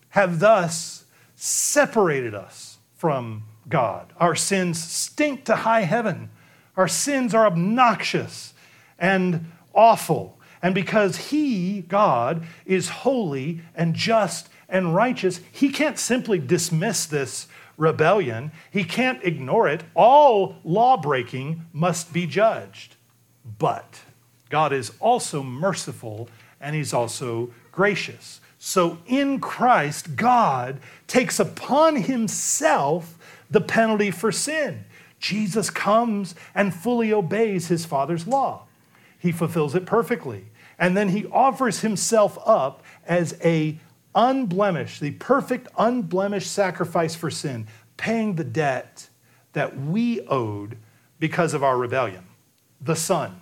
have 0.09 0.39
thus 0.39 1.05
separated 1.35 2.35
us 2.35 2.77
from 2.97 3.43
God. 3.69 4.11
Our 4.19 4.35
sins 4.35 4.83
stink 4.83 5.45
to 5.45 5.55
high 5.55 5.81
heaven. 5.81 6.29
Our 6.75 6.89
sins 6.89 7.33
are 7.33 7.45
obnoxious 7.45 8.53
and 8.99 9.49
awful. 9.73 10.37
And 10.61 10.75
because 10.75 11.29
He, 11.29 11.81
God, 11.81 12.45
is 12.65 12.89
holy 12.89 13.61
and 13.75 13.93
just 13.93 14.49
and 14.67 14.93
righteous, 14.93 15.39
He 15.51 15.69
can't 15.69 15.97
simply 15.97 16.39
dismiss 16.39 17.05
this 17.05 17.47
rebellion. 17.77 18.51
He 18.71 18.83
can't 18.83 19.23
ignore 19.23 19.67
it. 19.67 19.83
All 19.95 20.57
law 20.63 20.97
breaking 20.97 21.65
must 21.71 22.11
be 22.11 22.25
judged. 22.25 22.95
But 23.59 24.01
God 24.49 24.73
is 24.73 24.91
also 24.99 25.43
merciful 25.43 26.27
and 26.59 26.75
He's 26.75 26.93
also 26.93 27.51
gracious. 27.71 28.41
So 28.57 28.97
in 29.05 29.39
Christ, 29.39 30.15
God 30.15 30.79
takes 31.05 31.39
upon 31.39 31.97
himself 31.97 33.17
the 33.49 33.61
penalty 33.61 34.11
for 34.11 34.31
sin. 34.31 34.85
Jesus 35.19 35.69
comes 35.69 36.35
and 36.53 36.73
fully 36.73 37.13
obeys 37.13 37.67
his 37.67 37.85
Father's 37.85 38.27
law. 38.27 38.63
He 39.19 39.31
fulfills 39.31 39.75
it 39.75 39.85
perfectly. 39.85 40.45
And 40.79 40.95
then 40.95 41.09
he 41.09 41.25
offers 41.27 41.81
himself 41.81 42.37
up 42.45 42.83
as 43.05 43.37
a 43.43 43.79
unblemished, 44.17 44.99
the 44.99 45.11
perfect 45.11 45.67
unblemished 45.77 46.51
sacrifice 46.51 47.15
for 47.15 47.29
sin, 47.29 47.67
paying 47.95 48.35
the 48.35 48.43
debt 48.43 49.07
that 49.53 49.79
we 49.79 50.21
owed 50.21 50.77
because 51.19 51.53
of 51.53 51.63
our 51.63 51.77
rebellion. 51.77 52.25
The 52.81 52.95
Son, 52.95 53.41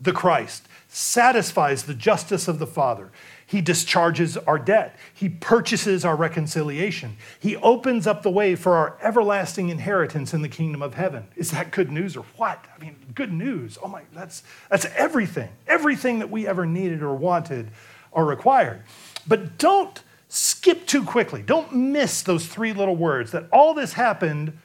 the 0.00 0.12
Christ, 0.12 0.66
satisfies 0.88 1.84
the 1.84 1.94
justice 1.94 2.48
of 2.48 2.58
the 2.58 2.66
Father. 2.66 3.12
He 3.46 3.60
discharges 3.60 4.36
our 4.36 4.58
debt. 4.58 4.96
He 5.12 5.28
purchases 5.28 6.04
our 6.04 6.16
reconciliation. 6.16 7.16
He 7.38 7.56
opens 7.56 8.06
up 8.06 8.22
the 8.22 8.30
way 8.30 8.54
for 8.54 8.76
our 8.76 8.96
everlasting 9.02 9.68
inheritance 9.68 10.32
in 10.32 10.42
the 10.42 10.48
kingdom 10.48 10.82
of 10.82 10.94
heaven. 10.94 11.28
Is 11.36 11.50
that 11.50 11.70
good 11.72 11.90
news 11.90 12.16
or 12.16 12.24
what? 12.36 12.64
I 12.74 12.80
mean, 12.80 12.96
good 13.14 13.32
news. 13.32 13.76
Oh 13.82 13.88
my, 13.88 14.02
that's, 14.14 14.44
that's 14.70 14.86
everything. 14.96 15.50
Everything 15.66 16.20
that 16.20 16.30
we 16.30 16.46
ever 16.46 16.64
needed 16.64 17.02
or 17.02 17.14
wanted 17.14 17.70
or 18.12 18.24
required. 18.24 18.82
But 19.26 19.58
don't 19.58 20.02
skip 20.28 20.86
too 20.86 21.04
quickly. 21.04 21.42
Don't 21.42 21.74
miss 21.74 22.22
those 22.22 22.46
three 22.46 22.72
little 22.72 22.96
words 22.96 23.32
that 23.32 23.46
all 23.52 23.74
this 23.74 23.94
happened 23.94 24.56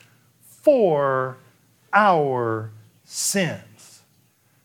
for 0.61 1.37
our 1.93 2.71
sins. 3.03 4.01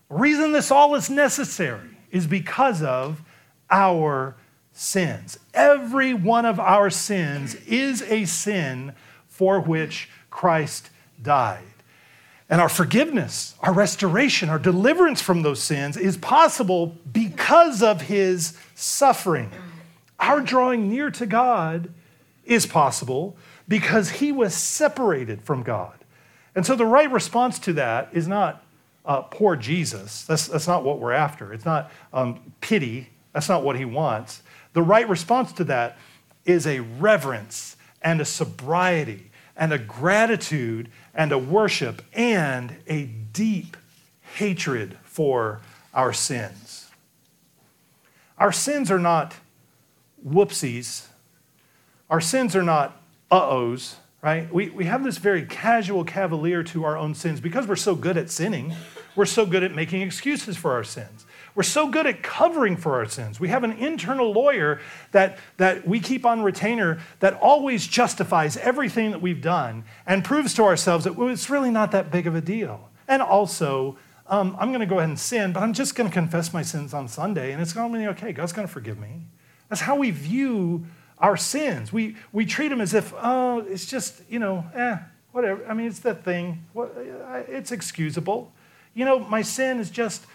The 0.09 0.15
reason 0.15 0.51
this 0.51 0.71
all 0.71 0.95
is 0.95 1.09
necessary 1.09 1.89
is 2.11 2.27
because 2.27 2.83
of 2.83 3.21
our 3.69 4.35
sins. 4.73 5.39
Every 5.53 6.13
one 6.13 6.45
of 6.45 6.59
our 6.59 6.89
sins 6.89 7.55
is 7.67 8.01
a 8.03 8.25
sin 8.25 8.93
for 9.27 9.59
which 9.59 10.09
Christ 10.29 10.89
died. 11.21 11.63
And 12.49 12.59
our 12.59 12.69
forgiveness, 12.69 13.55
our 13.61 13.71
restoration, 13.71 14.49
our 14.49 14.59
deliverance 14.59 15.21
from 15.21 15.41
those 15.41 15.63
sins 15.63 15.95
is 15.95 16.17
possible 16.17 16.97
because 17.11 17.81
of 17.81 18.01
his 18.01 18.57
suffering. 18.75 19.49
Our 20.21 20.39
drawing 20.39 20.87
near 20.87 21.11
to 21.11 21.25
God 21.25 21.91
is 22.45 22.65
possible 22.65 23.35
because 23.67 24.09
he 24.09 24.31
was 24.31 24.55
separated 24.55 25.41
from 25.41 25.63
God. 25.63 25.95
And 26.55 26.65
so 26.65 26.75
the 26.75 26.85
right 26.85 27.11
response 27.11 27.59
to 27.59 27.73
that 27.73 28.09
is 28.13 28.27
not 28.27 28.63
uh, 29.05 29.21
poor 29.23 29.55
Jesus. 29.57 30.23
That's, 30.23 30.47
that's 30.47 30.67
not 30.67 30.83
what 30.83 30.99
we're 30.99 31.11
after. 31.11 31.53
It's 31.53 31.65
not 31.65 31.91
um, 32.13 32.53
pity 32.61 33.09
that's 33.33 33.49
not 33.49 33.63
what 33.63 33.77
he 33.77 33.85
wants. 33.85 34.43
The 34.73 34.81
right 34.81 35.07
response 35.07 35.53
to 35.53 35.63
that 35.65 35.97
is 36.45 36.65
a 36.67 36.79
reverence 36.79 37.77
and 38.01 38.19
a 38.19 38.25
sobriety 38.25 39.31
and 39.55 39.71
a 39.71 39.77
gratitude 39.77 40.89
and 41.13 41.31
a 41.31 41.37
worship 41.37 42.01
and 42.13 42.75
a 42.87 43.05
deep 43.05 43.77
hatred 44.35 44.97
for 45.03 45.61
our 45.93 46.13
sins. 46.13 46.89
Our 48.37 48.51
sins 48.51 48.89
are 48.89 48.99
not 48.99 49.35
whoopsies. 50.27 51.07
Our 52.09 52.21
sins 52.21 52.55
are 52.55 52.63
not 52.63 53.01
uh 53.29 53.49
ohs, 53.49 53.95
right? 54.21 54.53
We, 54.53 54.69
we 54.69 54.85
have 54.85 55.03
this 55.03 55.17
very 55.17 55.45
casual 55.45 56.03
cavalier 56.03 56.63
to 56.63 56.83
our 56.83 56.97
own 56.97 57.15
sins 57.15 57.39
because 57.39 57.67
we're 57.67 57.75
so 57.75 57.95
good 57.95 58.17
at 58.17 58.29
sinning. 58.29 58.73
We're 59.15 59.25
so 59.25 59.45
good 59.45 59.63
at 59.63 59.73
making 59.73 60.01
excuses 60.01 60.57
for 60.57 60.73
our 60.73 60.83
sins. 60.83 61.25
We're 61.53 61.63
so 61.63 61.89
good 61.89 62.07
at 62.07 62.23
covering 62.23 62.77
for 62.77 62.95
our 62.95 63.05
sins. 63.05 63.39
We 63.39 63.49
have 63.49 63.63
an 63.63 63.73
internal 63.73 64.31
lawyer 64.31 64.79
that, 65.11 65.37
that 65.57 65.85
we 65.85 65.99
keep 65.99 66.25
on 66.25 66.43
retainer 66.43 66.99
that 67.19 67.33
always 67.33 67.87
justifies 67.87 68.55
everything 68.57 69.11
that 69.11 69.21
we've 69.21 69.41
done 69.41 69.83
and 70.05 70.23
proves 70.23 70.53
to 70.55 70.63
ourselves 70.63 71.03
that 71.03 71.17
well, 71.17 71.27
it's 71.27 71.49
really 71.49 71.71
not 71.71 71.91
that 71.91 72.09
big 72.09 72.25
of 72.25 72.35
a 72.35 72.41
deal. 72.41 72.89
And 73.07 73.21
also, 73.21 73.97
um, 74.27 74.55
I'm 74.59 74.69
going 74.69 74.79
to 74.79 74.85
go 74.85 74.99
ahead 74.99 75.09
and 75.09 75.19
sin, 75.19 75.51
but 75.51 75.61
I'm 75.61 75.73
just 75.73 75.95
going 75.95 76.09
to 76.09 76.13
confess 76.13 76.53
my 76.53 76.61
sins 76.61 76.93
on 76.93 77.09
Sunday, 77.09 77.51
and 77.51 77.61
it's 77.61 77.73
going 77.73 77.91
to 77.91 77.99
be 77.99 78.07
okay. 78.07 78.31
God's 78.31 78.53
going 78.53 78.65
to 78.65 78.71
forgive 78.71 78.97
me. 78.97 79.23
That's 79.71 79.79
how 79.79 79.95
we 79.95 80.11
view 80.11 80.85
our 81.17 81.37
sins. 81.37 81.93
We, 81.93 82.17
we 82.33 82.45
treat 82.45 82.67
them 82.67 82.81
as 82.81 82.93
if, 82.93 83.13
oh, 83.15 83.59
it's 83.59 83.85
just, 83.85 84.21
you 84.29 84.37
know, 84.37 84.65
eh, 84.75 84.97
whatever. 85.31 85.65
I 85.65 85.73
mean, 85.73 85.87
it's 85.87 85.99
that 85.99 86.25
thing. 86.25 86.65
It's 87.47 87.71
excusable. 87.71 88.51
You 88.93 89.05
know, 89.05 89.19
my 89.19 89.41
sin 89.41 89.79
is 89.79 89.89
just 89.89 90.25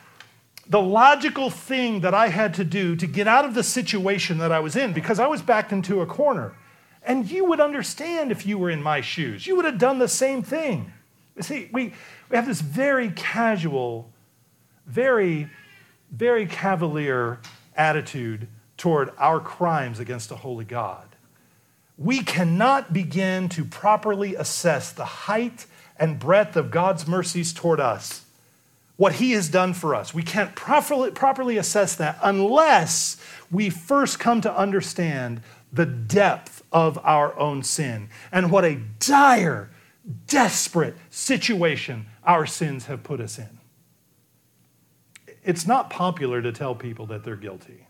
the 0.66 0.80
logical 0.80 1.50
thing 1.50 2.00
that 2.00 2.14
I 2.14 2.28
had 2.28 2.54
to 2.54 2.64
do 2.64 2.96
to 2.96 3.06
get 3.06 3.28
out 3.28 3.44
of 3.44 3.52
the 3.52 3.62
situation 3.62 4.38
that 4.38 4.52
I 4.52 4.60
was 4.60 4.74
in 4.74 4.94
because 4.94 5.20
I 5.20 5.26
was 5.26 5.42
backed 5.42 5.70
into 5.70 6.00
a 6.00 6.06
corner. 6.06 6.54
And 7.02 7.30
you 7.30 7.44
would 7.44 7.60
understand 7.60 8.32
if 8.32 8.46
you 8.46 8.56
were 8.56 8.70
in 8.70 8.82
my 8.82 9.02
shoes. 9.02 9.46
You 9.46 9.54
would 9.56 9.66
have 9.66 9.76
done 9.76 9.98
the 9.98 10.08
same 10.08 10.42
thing. 10.42 10.90
You 11.36 11.42
see, 11.42 11.68
we, 11.74 11.92
we 12.30 12.36
have 12.36 12.46
this 12.46 12.62
very 12.62 13.10
casual, 13.10 14.10
very, 14.86 15.50
very 16.10 16.46
cavalier 16.46 17.38
attitude 17.76 18.48
toward 18.76 19.10
our 19.18 19.40
crimes 19.40 19.98
against 19.98 20.30
a 20.30 20.36
holy 20.36 20.64
God. 20.64 21.06
We 21.98 22.22
cannot 22.22 22.92
begin 22.92 23.48
to 23.50 23.64
properly 23.64 24.34
assess 24.34 24.92
the 24.92 25.04
height 25.04 25.66
and 25.98 26.18
breadth 26.18 26.56
of 26.56 26.70
God's 26.70 27.06
mercies 27.06 27.52
toward 27.52 27.80
us 27.80 28.26
what 28.96 29.14
he 29.14 29.32
has 29.32 29.48
done 29.48 29.74
for 29.74 29.94
us. 29.94 30.14
We 30.14 30.22
can't 30.22 30.54
properly, 30.54 31.10
properly 31.10 31.58
assess 31.58 31.94
that 31.96 32.18
unless 32.22 33.16
we 33.50 33.70
first 33.70 34.18
come 34.18 34.40
to 34.40 34.56
understand 34.56 35.42
the 35.72 35.86
depth 35.86 36.62
of 36.72 36.98
our 37.04 37.38
own 37.38 37.62
sin 37.62 38.08
and 38.32 38.50
what 38.50 38.64
a 38.64 38.80
dire, 38.98 39.70
desperate 40.26 40.96
situation 41.10 42.06
our 42.24 42.46
sins 42.46 42.86
have 42.86 43.02
put 43.02 43.20
us 43.20 43.38
in. 43.38 43.58
It's 45.44 45.66
not 45.66 45.90
popular 45.90 46.42
to 46.42 46.50
tell 46.50 46.74
people 46.74 47.06
that 47.06 47.22
they're 47.22 47.36
guilty. 47.36 47.85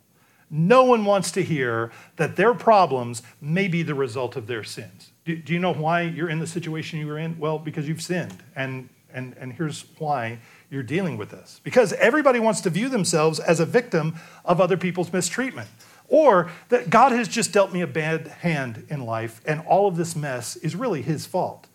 No 0.51 0.85
one 0.85 1.05
wants 1.05 1.33
to 1.33 1.43
hear 1.43 1.91
that 2.17 2.37
their 2.37 2.55
problems 2.55 3.23
may 3.41 3.69
be 3.69 3.83
the 3.83 3.95
result 3.95 4.37
of 4.37 4.47
their 4.47 4.63
sins. 4.63 5.11
Do, 5.25 5.37
do 5.37 5.53
you 5.53 5.59
know 5.59 5.75
why 5.75 6.03
you're 6.03 6.31
in 6.31 6.39
the 6.39 6.47
situation 6.47 7.01
you 7.01 7.07
were 7.09 7.19
in? 7.19 7.39
Well, 7.39 7.59
because 7.59 7.89
you've 7.89 8.03
sinned. 8.03 8.43
And, 8.55 8.89
and, 9.13 9.35
and 9.39 9.53
here's 9.53 9.85
why 9.99 10.39
you're 10.71 10.85
dealing 10.85 11.17
with 11.17 11.31
this. 11.31 11.61
Because 11.65 11.93
everybody 11.95 12.39
wants 12.39 12.61
to 12.63 12.71
view 12.71 12.89
themselves 12.89 13.41
as 13.41 13.59
a 13.59 13.67
victim 13.67 14.15
of 14.45 14.61
other 14.61 14.77
people's 14.77 15.13
mistreatment. 15.13 15.69
Or 16.09 16.51
that 16.69 16.91
God 16.91 17.11
has 17.11 17.27
just 17.27 17.53
dealt 17.53 17.73
me 17.73 17.81
a 17.81 17.87
bad 17.87 18.29
hand 18.29 18.87
in 18.89 19.05
life 19.05 19.41
and 19.45 19.61
all 19.67 19.89
of 19.89 19.97
this 19.97 20.15
mess 20.15 20.55
is 20.57 20.77
really 20.77 21.03
his 21.03 21.27
fault. 21.27 21.67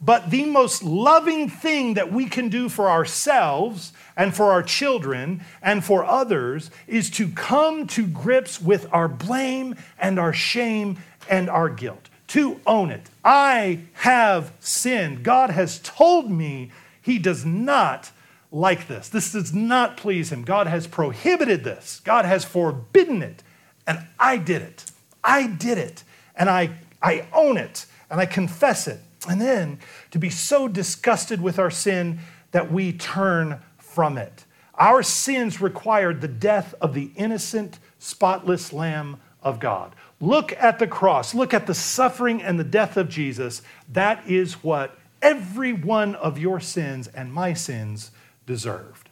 But 0.00 0.30
the 0.30 0.44
most 0.44 0.84
loving 0.84 1.48
thing 1.48 1.94
that 1.94 2.12
we 2.12 2.26
can 2.26 2.48
do 2.48 2.68
for 2.68 2.88
ourselves 2.88 3.92
and 4.16 4.34
for 4.34 4.52
our 4.52 4.62
children 4.62 5.42
and 5.60 5.84
for 5.84 6.04
others 6.04 6.70
is 6.86 7.10
to 7.10 7.28
come 7.28 7.86
to 7.88 8.06
grips 8.06 8.60
with 8.60 8.86
our 8.92 9.08
blame 9.08 9.74
and 9.98 10.18
our 10.18 10.32
shame 10.32 10.98
and 11.28 11.50
our 11.50 11.68
guilt, 11.68 12.08
to 12.28 12.60
own 12.66 12.90
it. 12.90 13.10
I 13.24 13.80
have 13.94 14.52
sinned. 14.60 15.24
God 15.24 15.50
has 15.50 15.80
told 15.80 16.30
me 16.30 16.70
he 17.02 17.18
does 17.18 17.44
not 17.44 18.12
like 18.52 18.86
this. 18.86 19.08
This 19.08 19.32
does 19.32 19.52
not 19.52 19.96
please 19.96 20.30
him. 20.30 20.42
God 20.44 20.68
has 20.68 20.86
prohibited 20.86 21.64
this, 21.64 22.00
God 22.04 22.24
has 22.24 22.44
forbidden 22.44 23.22
it. 23.22 23.42
And 23.86 24.06
I 24.18 24.36
did 24.36 24.62
it. 24.62 24.84
I 25.24 25.46
did 25.46 25.78
it. 25.78 26.04
And 26.36 26.50
I, 26.50 26.70
I 27.00 27.26
own 27.32 27.56
it. 27.56 27.86
And 28.10 28.20
I 28.20 28.26
confess 28.26 28.86
it. 28.86 29.00
And 29.28 29.40
then 29.40 29.78
to 30.10 30.18
be 30.18 30.30
so 30.30 30.68
disgusted 30.68 31.40
with 31.40 31.58
our 31.58 31.70
sin 31.70 32.20
that 32.52 32.72
we 32.72 32.92
turn 32.92 33.60
from 33.78 34.16
it. 34.18 34.44
Our 34.74 35.02
sins 35.02 35.60
required 35.60 36.20
the 36.20 36.28
death 36.28 36.74
of 36.80 36.94
the 36.94 37.10
innocent, 37.16 37.78
spotless 37.98 38.72
Lamb 38.72 39.18
of 39.42 39.60
God. 39.60 39.94
Look 40.20 40.52
at 40.52 40.78
the 40.78 40.86
cross. 40.86 41.34
Look 41.34 41.52
at 41.52 41.66
the 41.66 41.74
suffering 41.74 42.42
and 42.42 42.58
the 42.58 42.64
death 42.64 42.96
of 42.96 43.08
Jesus. 43.08 43.62
That 43.92 44.26
is 44.26 44.64
what 44.64 44.96
every 45.20 45.72
one 45.72 46.14
of 46.14 46.38
your 46.38 46.60
sins 46.60 47.08
and 47.08 47.32
my 47.32 47.52
sins 47.52 48.10
deserved. 48.46 49.08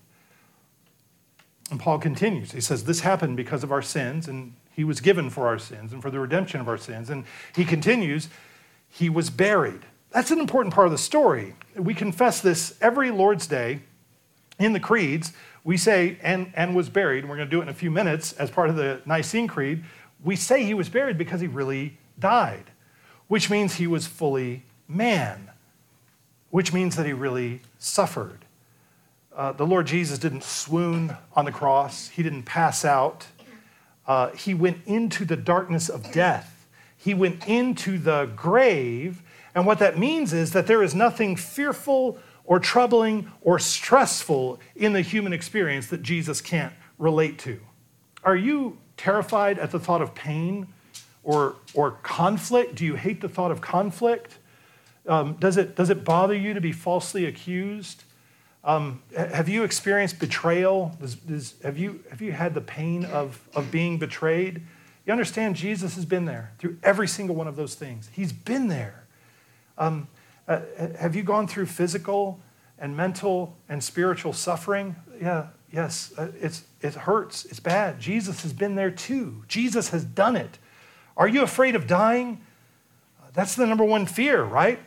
And 1.71 1.81
Paul 1.81 1.99
continues. 1.99 2.53
He 2.53 2.61
says, 2.61 2.85
This 2.85 3.01
happened 3.01 3.37
because 3.37 3.65
of 3.65 3.73
our 3.73 3.83
sins, 3.83 4.29
and 4.29 4.55
he 4.73 4.85
was 4.85 5.01
given 5.01 5.31
for 5.31 5.49
our 5.49 5.59
sins 5.59 5.93
and 5.93 6.01
for 6.01 6.11
the 6.11 6.21
redemption 6.21 6.61
of 6.61 6.69
our 6.69 6.79
sins. 6.79 7.11
And 7.11 7.25
he 7.55 7.65
continues, 7.65 8.29
He 8.89 9.09
was 9.09 9.31
buried. 9.31 9.83
That's 10.11 10.31
an 10.31 10.39
important 10.39 10.75
part 10.75 10.87
of 10.87 10.93
the 10.93 10.99
story. 10.99 11.55
We 11.75 11.95
confess 11.95 12.41
this 12.41 12.77
every 12.81 13.11
Lord's 13.11 13.47
Day 13.47 13.81
in 14.59 14.73
the 14.73 14.81
creeds. 14.81 15.33
We 15.65 15.77
say, 15.77 16.19
and, 16.23 16.53
and 16.55 16.75
was 16.75 16.89
buried, 16.89 17.21
and 17.21 17.29
we're 17.29 17.37
going 17.37 17.49
to 17.49 17.51
do 17.51 17.61
it 17.61 17.65
in 17.65 17.69
a 17.69 17.75
few 17.75 17.91
minutes 17.91 18.33
as 18.35 18.51
part 18.51 18.71
of 18.71 18.77
the 18.77 19.03
Nicene 19.05 19.49
Creed. 19.49 19.85
We 20.23 20.37
say 20.37 20.65
he 20.65 20.75
was 20.75 20.89
buried 20.89 21.19
because 21.19 21.41
he 21.41 21.47
really 21.47 21.99
died, 22.19 22.71
which 23.29 23.51
means 23.51 23.75
he 23.75 23.87
was 23.87 24.07
fully 24.07 24.65
man, 24.89 25.51
which 26.51 26.73
means 26.73 26.97
that 26.97 27.05
he 27.05 27.13
really 27.13 27.61
suffered. 27.79 28.45
Uh, 29.35 29.53
the 29.53 29.67
Lord 29.67 29.87
Jesus 29.87 30.19
didn't 30.19 30.45
swoon 30.45 31.15
on 31.35 31.45
the 31.45 31.53
cross, 31.53 32.09
he 32.09 32.23
didn't 32.23 32.45
pass 32.45 32.85
out. 32.85 33.27
Uh, 34.07 34.31
he 34.31 34.55
went 34.55 34.79
into 34.87 35.25
the 35.25 35.37
darkness 35.37 35.89
of 35.89 36.11
death, 36.13 36.67
he 36.97 37.13
went 37.13 37.47
into 37.47 37.99
the 37.99 38.31
grave. 38.35 39.23
And 39.57 39.65
what 39.65 39.79
that 39.79 39.99
means 39.99 40.35
is 40.35 40.53
that 40.53 40.67
there 40.67 40.83
is 40.83 40.95
nothing 40.95 41.35
fearful 41.35 42.19
or 42.45 42.61
troubling 42.61 43.33
or 43.41 43.59
stressful 43.59 44.61
in 44.77 44.93
the 44.93 45.01
human 45.01 45.33
experience 45.33 45.87
that 45.87 46.03
Jesus 46.03 46.43
can't 46.43 46.75
relate 46.99 47.39
to. 47.39 47.59
Are 48.23 48.37
you 48.37 48.77
terrified 48.99 49.59
at 49.59 49.71
the 49.71 49.81
thought 49.81 50.03
of 50.03 50.15
pain 50.15 50.67
or, 51.25 51.57
or 51.73 51.93
conflict? 52.03 52.75
Do 52.75 52.85
you 52.85 52.97
hate 52.97 53.23
the 53.23 53.31
thought 53.31 53.51
of 53.51 53.63
conflict? 53.63 54.37
Um, 55.09 55.37
does, 55.41 55.57
it, 55.57 55.75
does 55.75 55.89
it 55.89 56.05
bother 56.05 56.35
you 56.35 56.53
to 56.53 56.61
be 56.61 56.73
falsely 56.73 57.25
accused? 57.25 58.05
Um, 58.63 59.03
have 59.17 59.49
you 59.49 59.65
experienced 59.65 60.19
betrayal? 60.19 60.95
Does, 61.01 61.15
does, 61.15 61.55
have, 61.63 61.79
you, 61.79 62.05
have 62.11 62.21
you 62.21 62.33
had 62.33 62.53
the 62.53 62.61
pain 62.61 63.07
of, 63.07 63.49
of 63.55 63.71
being 63.71 63.99
betrayed? 63.99 64.61
You 65.07 65.13
understand 65.13 65.57
Jesus 65.57 65.95
has 65.95 66.05
been 66.05 66.27
there 66.27 66.53
through 66.59 66.77
every 66.83 67.09
single 67.09 67.35
one 67.35 67.49
of 67.49 67.57
those 67.57 67.75
things. 67.75 68.11
He's 68.13 68.35
been 68.35 68.69
there. 68.69 69.06
Um, 69.79 70.09
uh, 70.49 70.61
have 70.99 71.17
you 71.17 71.23
gone 71.23 71.47
through 71.47 71.67
physical 71.67 72.41
and 72.79 72.97
mental 72.97 73.57
and 73.69 73.83
spiritual 73.83 74.33
suffering? 74.33 74.97
Yeah, 75.21 75.49
yes. 75.73 76.13
Uh, 76.17 76.29
it's, 76.41 76.65
it 76.81 76.95
hurts. 76.95 77.45
It's 77.47 77.61
bad. 77.61 78.01
Jesus 78.01 78.43
has 78.43 78.53
been 78.53 78.75
there 78.75 78.91
too. 78.91 79.45
Jesus 79.49 79.91
has 79.91 80.05
done 80.05 80.37
it. 80.37 80.59
Are 81.17 81.29
you 81.29 81.43
afraid 81.43 81.75
of 81.75 81.87
dying? 81.87 82.41
That's 83.37 83.55
the 83.55 83.67
number 83.67 83.85
one 83.85 84.07
fear, 84.07 84.43
right? 84.43 84.79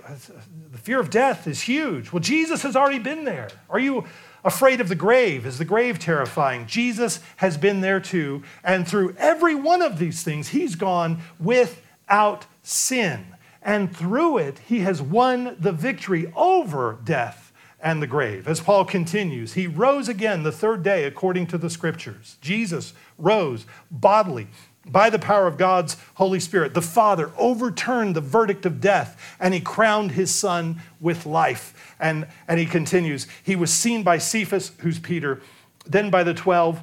The 0.72 0.78
fear 0.80 1.00
of 1.00 1.12
death 1.12 1.46
is 1.46 1.62
huge. 1.62 2.12
Well, 2.12 2.20
Jesus 2.20 2.64
has 2.64 2.76
already 2.76 2.98
been 2.98 3.24
there. 3.24 3.50
Are 3.70 3.78
you 3.78 4.06
afraid 4.44 4.82
of 4.82 4.90
the 4.90 4.96
grave? 4.96 5.46
Is 5.46 5.60
the 5.60 5.66
grave 5.66 6.00
terrifying? 6.00 6.66
Jesus 6.66 7.20
has 7.36 7.58
been 7.58 7.82
there 7.82 8.00
too. 8.00 8.42
And 8.64 8.88
through 8.88 9.16
every 9.20 9.54
one 9.54 9.84
of 9.84 10.00
these 10.00 10.24
things, 10.24 10.48
he's 10.48 10.74
gone 10.74 11.22
without 11.40 12.48
sin. 12.64 13.36
And 13.70 13.96
through 13.96 14.40
it, 14.40 14.58
he 14.68 14.80
has 14.80 15.00
won 15.00 15.56
the 15.60 15.72
victory 15.72 16.34
over 16.36 16.98
death 17.04 17.54
and 17.80 18.02
the 18.02 18.08
grave. 18.08 18.48
As 18.48 18.60
Paul 18.60 18.84
continues, 18.84 19.54
he 19.54 19.68
rose 19.68 20.10
again 20.10 20.42
the 20.42 20.52
third 20.52 20.82
day 20.82 21.04
according 21.04 21.46
to 21.48 21.58
the 21.60 21.70
scriptures. 21.70 22.38
Jesus 22.42 22.94
rose 23.20 23.68
bodily 23.92 24.48
by 24.88 25.12
the 25.12 25.20
power 25.20 25.46
of 25.46 25.60
God's 25.60 25.98
Holy 26.16 26.40
Spirit, 26.40 26.74
the 26.74 26.82
Father 26.82 27.32
overturned 27.38 28.16
the 28.16 28.22
verdict 28.22 28.66
of 28.66 28.82
death 28.82 29.36
and 29.40 29.54
he 29.54 29.60
crowned 29.60 30.14
his 30.14 30.34
Son 30.34 30.82
with 31.00 31.28
life. 31.28 31.96
And, 32.00 32.26
and 32.48 32.60
he 32.60 32.66
continues, 32.66 33.28
he 33.44 33.56
was 33.56 33.72
seen 33.72 34.02
by 34.02 34.18
Cephas, 34.18 34.72
who's 34.80 34.98
Peter, 34.98 35.44
then 35.86 36.10
by 36.10 36.24
the 36.24 36.34
12. 36.34 36.82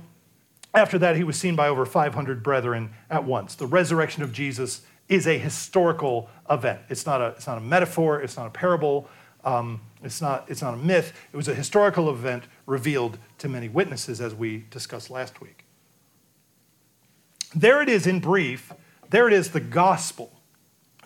After 0.73 1.01
that, 1.01 1.17
he 1.17 1.25
was 1.25 1.37
seen 1.37 1.57
by 1.57 1.67
over 1.67 1.85
500 1.85 2.45
brethren 2.45 2.91
at 3.11 3.25
once. 3.25 3.57
The 3.57 3.67
resurrection 3.67 4.23
of 4.23 4.33
Jesus 4.33 4.83
is 5.09 5.27
a 5.27 5.39
historical 5.39 6.29
event. 6.51 6.81
It's 6.89 7.07
not 7.07 7.21
a, 7.21 7.27
it's 7.29 7.47
not 7.47 7.59
a 7.59 7.61
metaphor, 7.61 8.21
it's 8.21 8.37
not 8.37 8.47
a 8.47 8.51
parable. 8.51 9.09
um, 9.45 9.81
it's, 10.03 10.21
not, 10.21 10.45
it's 10.49 10.61
not 10.61 10.75
a 10.75 10.77
myth. 10.77 11.13
It 11.33 11.37
was 11.37 11.49
a 11.49 11.55
historical 11.55 12.11
event 12.11 12.45
revealed 12.67 13.19
to 13.39 13.49
many 13.49 13.69
witnesses, 13.69 14.21
as 14.21 14.35
we 14.35 14.65
discussed 14.71 15.09
last 15.09 15.41
week. 15.41 15.65
There 17.55 17.81
it 17.81 17.89
is 17.89 18.07
in 18.07 18.21
brief. 18.21 18.73
There 19.11 19.29
it 19.29 19.33
is, 19.33 19.51
the 19.51 19.61
gospel, 19.61 20.33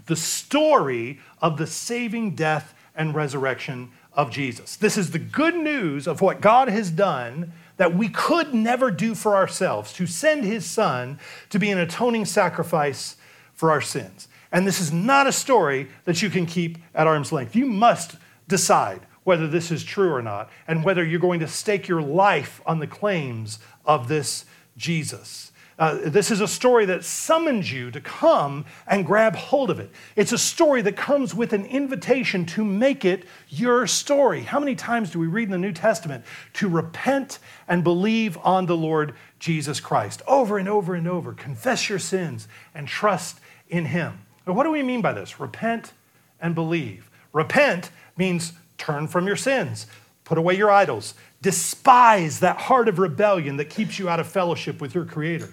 the 0.07 0.17
story 0.17 1.21
of 1.41 1.59
the 1.59 1.67
saving 1.67 2.35
death 2.35 2.75
and 2.95 3.15
resurrection 3.15 3.91
of 4.15 4.31
Jesus. 4.31 4.77
This 4.77 4.97
is 4.97 5.11
the 5.11 5.19
good 5.19 5.55
news 5.55 6.09
of 6.09 6.21
what 6.21 6.41
God 6.41 6.69
has 6.69 6.91
done 6.91 7.53
that 7.77 7.95
we 7.95 8.09
could 8.09 8.53
never 8.53 8.91
do 8.91 9.15
for 9.15 9.37
ourselves 9.37 9.93
to 9.95 10.07
send 10.07 10.45
his 10.45 10.67
son 10.67 11.19
to 11.51 11.59
be 11.59 11.71
an 11.71 11.79
atoning 11.79 12.25
sacrifice 12.25 13.17
for 13.61 13.71
our 13.71 13.83
sins. 13.83 14.27
And 14.53 14.67
this 14.67 14.81
is 14.81 14.91
not 14.91 15.27
a 15.27 15.33
story 15.33 15.89
that 16.07 16.23
you 16.23 16.31
can 16.31 16.47
keep 16.47 16.79
at 16.95 17.07
arm's 17.07 17.31
length. 17.31 17.55
You 17.55 17.67
must 17.67 18.17
decide 18.49 19.03
whether 19.25 19.47
this 19.47 19.71
is 19.71 19.85
true 19.85 20.15
or 20.15 20.23
not 20.23 20.49
and 20.67 20.83
whether 20.83 21.05
you're 21.05 21.21
going 21.21 21.41
to 21.41 21.47
stake 21.47 21.87
your 21.87 22.01
life 22.01 22.63
on 22.65 22.79
the 22.79 22.87
claims 22.87 23.59
of 23.85 24.09
this 24.09 24.47
Jesus. 24.79 25.53
Uh, 25.79 25.99
this 26.05 26.31
is 26.31 26.41
a 26.41 26.49
story 26.49 26.87
that 26.87 27.05
summons 27.05 27.71
you 27.71 27.91
to 27.91 28.01
come 28.01 28.65
and 28.87 29.05
grab 29.05 29.37
hold 29.37 29.69
of 29.69 29.79
it. 29.79 29.91
It's 30.17 30.33
a 30.33 30.39
story 30.39 30.81
that 30.83 30.97
comes 30.97 31.35
with 31.35 31.53
an 31.53 31.67
invitation 31.67 32.47
to 32.47 32.65
make 32.65 33.05
it 33.05 33.25
your 33.51 33.87
story. 33.87 34.43
How 34.43 34.59
many 34.59 34.75
times 34.75 35.11
do 35.11 35.19
we 35.19 35.27
read 35.27 35.45
in 35.45 35.51
the 35.51 35.59
New 35.59 35.73
Testament 35.73 36.25
to 36.55 36.69
repent 36.69 37.41
and 37.69 37.85
believe 37.85 38.39
on 38.39 38.65
the 38.65 38.77
Lord 38.77 39.15
Jesus 39.39 39.81
Christ? 39.81 40.23
Over 40.27 40.57
and 40.57 40.69
over 40.69 40.95
and 40.95 41.07
over. 41.07 41.35
Confess 41.35 41.91
your 41.91 41.99
sins 41.99 42.49
and 42.75 42.89
trust 42.89 43.39
in 43.71 43.87
Him. 43.87 44.21
What 44.45 44.65
do 44.65 44.71
we 44.71 44.83
mean 44.83 45.01
by 45.01 45.13
this? 45.13 45.41
Repent 45.41 45.93
and 46.41 46.55
believe. 46.55 47.11
Repent 47.33 47.91
means 48.17 48.53
turn 48.79 49.07
from 49.07 49.27
your 49.27 49.37
sins, 49.37 49.87
put 50.25 50.39
away 50.39 50.57
your 50.57 50.71
idols, 50.71 51.15
despise 51.43 52.41
that 52.41 52.57
heart 52.57 52.89
of 52.89 52.99
rebellion 52.99 53.57
that 53.59 53.71
keeps 53.71 53.99
you 53.99 54.09
out 54.09 54.21
of 54.21 54.27
fellowship 54.27 54.81
with 54.81 54.95
your 54.95 55.05
Creator. 55.05 55.51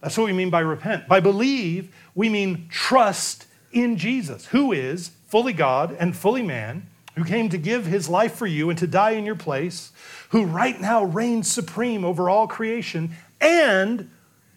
That's 0.00 0.16
what 0.16 0.26
we 0.26 0.32
mean 0.32 0.50
by 0.50 0.60
repent. 0.60 1.08
By 1.08 1.20
believe, 1.20 1.94
we 2.14 2.28
mean 2.28 2.68
trust 2.68 3.46
in 3.72 3.96
Jesus, 3.96 4.46
who 4.46 4.72
is 4.72 5.10
fully 5.26 5.52
God 5.52 5.96
and 5.98 6.16
fully 6.16 6.42
man, 6.42 6.88
who 7.16 7.24
came 7.24 7.48
to 7.48 7.58
give 7.58 7.86
his 7.86 8.08
life 8.08 8.34
for 8.34 8.46
you 8.46 8.70
and 8.70 8.78
to 8.78 8.86
die 8.86 9.12
in 9.12 9.24
your 9.24 9.34
place, 9.34 9.92
who 10.30 10.44
right 10.44 10.80
now 10.80 11.02
reigns 11.04 11.50
supreme 11.50 12.04
over 12.04 12.30
all 12.30 12.46
creation, 12.46 13.10
and 13.40 14.10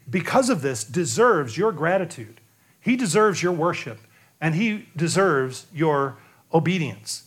because 0.10 0.50
of 0.50 0.62
this, 0.62 0.84
deserves 0.84 1.58
your 1.58 1.72
gratitude. 1.72 2.41
He 2.82 2.96
deserves 2.96 3.41
your 3.41 3.54
worship, 3.54 4.00
and 4.41 4.56
he 4.56 4.88
deserves 4.96 5.67
your 5.74 6.17
obedience. 6.54 7.24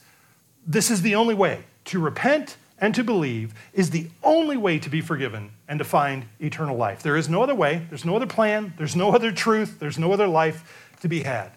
This 0.66 0.90
is 0.90 1.02
the 1.02 1.14
only 1.14 1.34
way 1.34 1.64
to 1.86 1.98
repent 2.00 2.56
and 2.78 2.94
to 2.94 3.04
believe 3.04 3.54
is 3.72 3.90
the 3.90 4.08
only 4.22 4.56
way 4.56 4.78
to 4.78 4.90
be 4.90 5.00
forgiven 5.00 5.52
and 5.68 5.78
to 5.78 5.84
find 5.84 6.26
eternal 6.40 6.76
life. 6.76 7.02
There 7.02 7.16
is 7.16 7.28
no 7.28 7.42
other 7.42 7.54
way, 7.54 7.86
there's 7.88 8.04
no 8.04 8.16
other 8.16 8.26
plan, 8.26 8.74
there's 8.76 8.96
no 8.96 9.14
other 9.14 9.32
truth, 9.32 9.78
there's 9.78 9.98
no 9.98 10.12
other 10.12 10.26
life 10.26 10.92
to 11.00 11.08
be 11.08 11.22
had. 11.22 11.52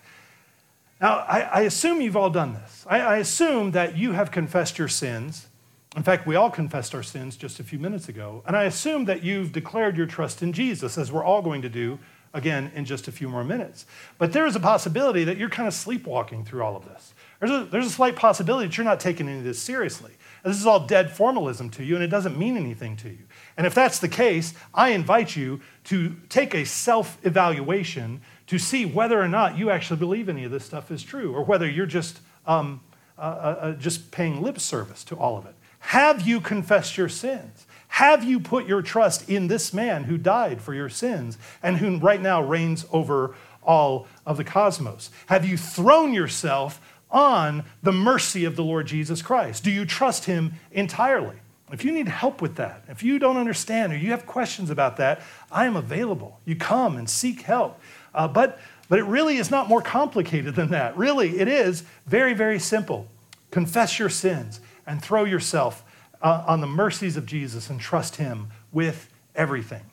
Now, 1.01 1.17
I, 1.27 1.41
I 1.41 1.61
assume 1.61 2.01
you've 2.01 2.17
all 2.17 2.29
done 2.29 2.53
this. 2.53 2.85
I, 2.89 2.99
I 2.99 3.17
assume 3.17 3.71
that 3.71 3.97
you 3.97 4.13
have 4.13 4.31
confessed 4.31 4.77
your 4.77 4.87
sins. 4.87 5.47
In 5.95 6.03
fact, 6.03 6.27
we 6.27 6.35
all 6.35 6.49
confessed 6.51 6.93
our 6.95 7.03
sins 7.03 7.35
just 7.37 7.59
a 7.59 7.63
few 7.63 7.79
minutes 7.79 8.09
ago. 8.09 8.43
And 8.45 8.55
I 8.55 8.63
assume 8.63 9.05
that 9.05 9.23
you've 9.23 9.51
declared 9.51 9.97
your 9.97 10.05
trust 10.07 10.41
in 10.41 10.53
Jesus, 10.53 10.97
as 10.97 11.11
we're 11.11 11.23
all 11.23 11.41
going 11.41 11.61
to 11.61 11.69
do 11.69 11.99
again 12.37 12.71
in 12.75 12.85
just 12.85 13.07
a 13.07 13.11
few 13.11 13.27
more 13.27 13.43
minutes. 13.43 13.85
But 14.17 14.31
there 14.31 14.45
is 14.45 14.55
a 14.55 14.59
possibility 14.59 15.23
that 15.25 15.37
you're 15.37 15.49
kind 15.49 15.67
of 15.67 15.73
sleepwalking 15.73 16.45
through 16.45 16.63
all 16.63 16.75
of 16.75 16.85
this. 16.85 17.13
There's 17.39 17.51
a, 17.51 17.65
there's 17.65 17.85
a 17.85 17.91
slight 17.91 18.15
possibility 18.15 18.67
that 18.67 18.77
you're 18.77 18.85
not 18.85 18.99
taking 18.99 19.27
any 19.27 19.39
of 19.39 19.43
this 19.43 19.61
seriously. 19.61 20.11
This 20.43 20.59
is 20.59 20.65
all 20.65 20.87
dead 20.87 21.11
formalism 21.11 21.69
to 21.71 21.83
you, 21.83 21.95
and 21.95 22.03
it 22.03 22.07
doesn't 22.07 22.37
mean 22.37 22.55
anything 22.55 22.95
to 22.97 23.09
you. 23.09 23.25
And 23.57 23.67
if 23.67 23.75
that's 23.75 23.99
the 23.99 24.07
case, 24.07 24.53
I 24.73 24.89
invite 24.89 25.35
you 25.35 25.61
to 25.85 26.15
take 26.29 26.55
a 26.55 26.65
self 26.65 27.17
evaluation 27.23 28.21
to 28.47 28.57
see 28.57 28.85
whether 28.85 29.21
or 29.21 29.27
not 29.27 29.57
you 29.57 29.69
actually 29.69 29.97
believe 29.97 30.29
any 30.29 30.45
of 30.45 30.51
this 30.51 30.63
stuff 30.63 30.89
is 30.89 31.03
true, 31.03 31.33
or 31.33 31.43
whether 31.43 31.69
you're 31.69 31.85
just, 31.85 32.21
um, 32.45 32.81
uh, 33.17 33.21
uh, 33.21 33.59
uh, 33.61 33.71
just 33.73 34.09
paying 34.11 34.41
lip 34.41 34.59
service 34.59 35.03
to 35.03 35.15
all 35.15 35.37
of 35.37 35.45
it. 35.45 35.53
Have 35.79 36.27
you 36.27 36.39
confessed 36.39 36.97
your 36.97 37.09
sins? 37.09 37.66
Have 37.87 38.23
you 38.23 38.39
put 38.39 38.67
your 38.67 38.81
trust 38.81 39.29
in 39.29 39.47
this 39.47 39.73
man 39.73 40.03
who 40.03 40.17
died 40.17 40.61
for 40.61 40.73
your 40.73 40.89
sins 40.89 41.37
and 41.63 41.77
who 41.77 41.97
right 41.97 42.21
now 42.21 42.41
reigns 42.41 42.85
over 42.91 43.35
all 43.63 44.07
of 44.25 44.37
the 44.37 44.43
cosmos? 44.43 45.09
Have 45.27 45.45
you 45.45 45.57
thrown 45.57 46.13
yourself 46.13 46.79
on 47.09 47.63
the 47.81 47.91
mercy 47.91 48.45
of 48.45 48.55
the 48.55 48.63
Lord 48.63 48.87
Jesus 48.87 49.21
Christ? 49.21 49.63
Do 49.63 49.71
you 49.71 49.85
trust 49.85 50.25
him 50.25 50.53
entirely? 50.71 51.37
If 51.71 51.83
you 51.83 51.91
need 51.91 52.07
help 52.07 52.41
with 52.41 52.55
that, 52.55 52.83
if 52.87 53.03
you 53.03 53.19
don't 53.19 53.35
understand 53.35 53.91
or 53.91 53.97
you 53.97 54.11
have 54.11 54.25
questions 54.25 54.69
about 54.69 54.97
that, 54.97 55.21
I 55.51 55.65
am 55.65 55.75
available. 55.75 56.39
You 56.45 56.55
come 56.55 56.95
and 56.95 57.09
seek 57.09 57.41
help. 57.41 57.79
Uh, 58.13 58.27
but, 58.27 58.59
but 58.87 58.99
it 58.99 59.03
really 59.03 59.37
is 59.37 59.51
not 59.51 59.67
more 59.67 59.81
complicated 59.81 60.55
than 60.55 60.69
that. 60.69 60.97
Really, 60.97 61.39
it 61.39 61.49
is 61.49 61.83
very, 62.05 62.33
very 62.33 62.59
simple. 62.59 63.07
Confess 63.51 63.99
your 63.99 64.09
sins 64.09 64.61
and 64.85 65.01
throw 65.01 65.25
yourself 65.25 65.83
uh, 66.21 66.43
on 66.47 66.61
the 66.61 66.67
mercies 66.67 67.17
of 67.17 67.25
Jesus 67.25 67.69
and 67.69 67.79
trust 67.79 68.15
him 68.15 68.49
with 68.71 69.09
everything. 69.35 69.83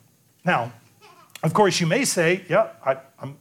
Now, 0.45 0.73
of 1.45 1.53
course, 1.53 1.79
you 1.79 1.87
may 1.87 2.07
say, 2.07 2.43
Yeah, 2.49 2.71
I, 2.85 2.97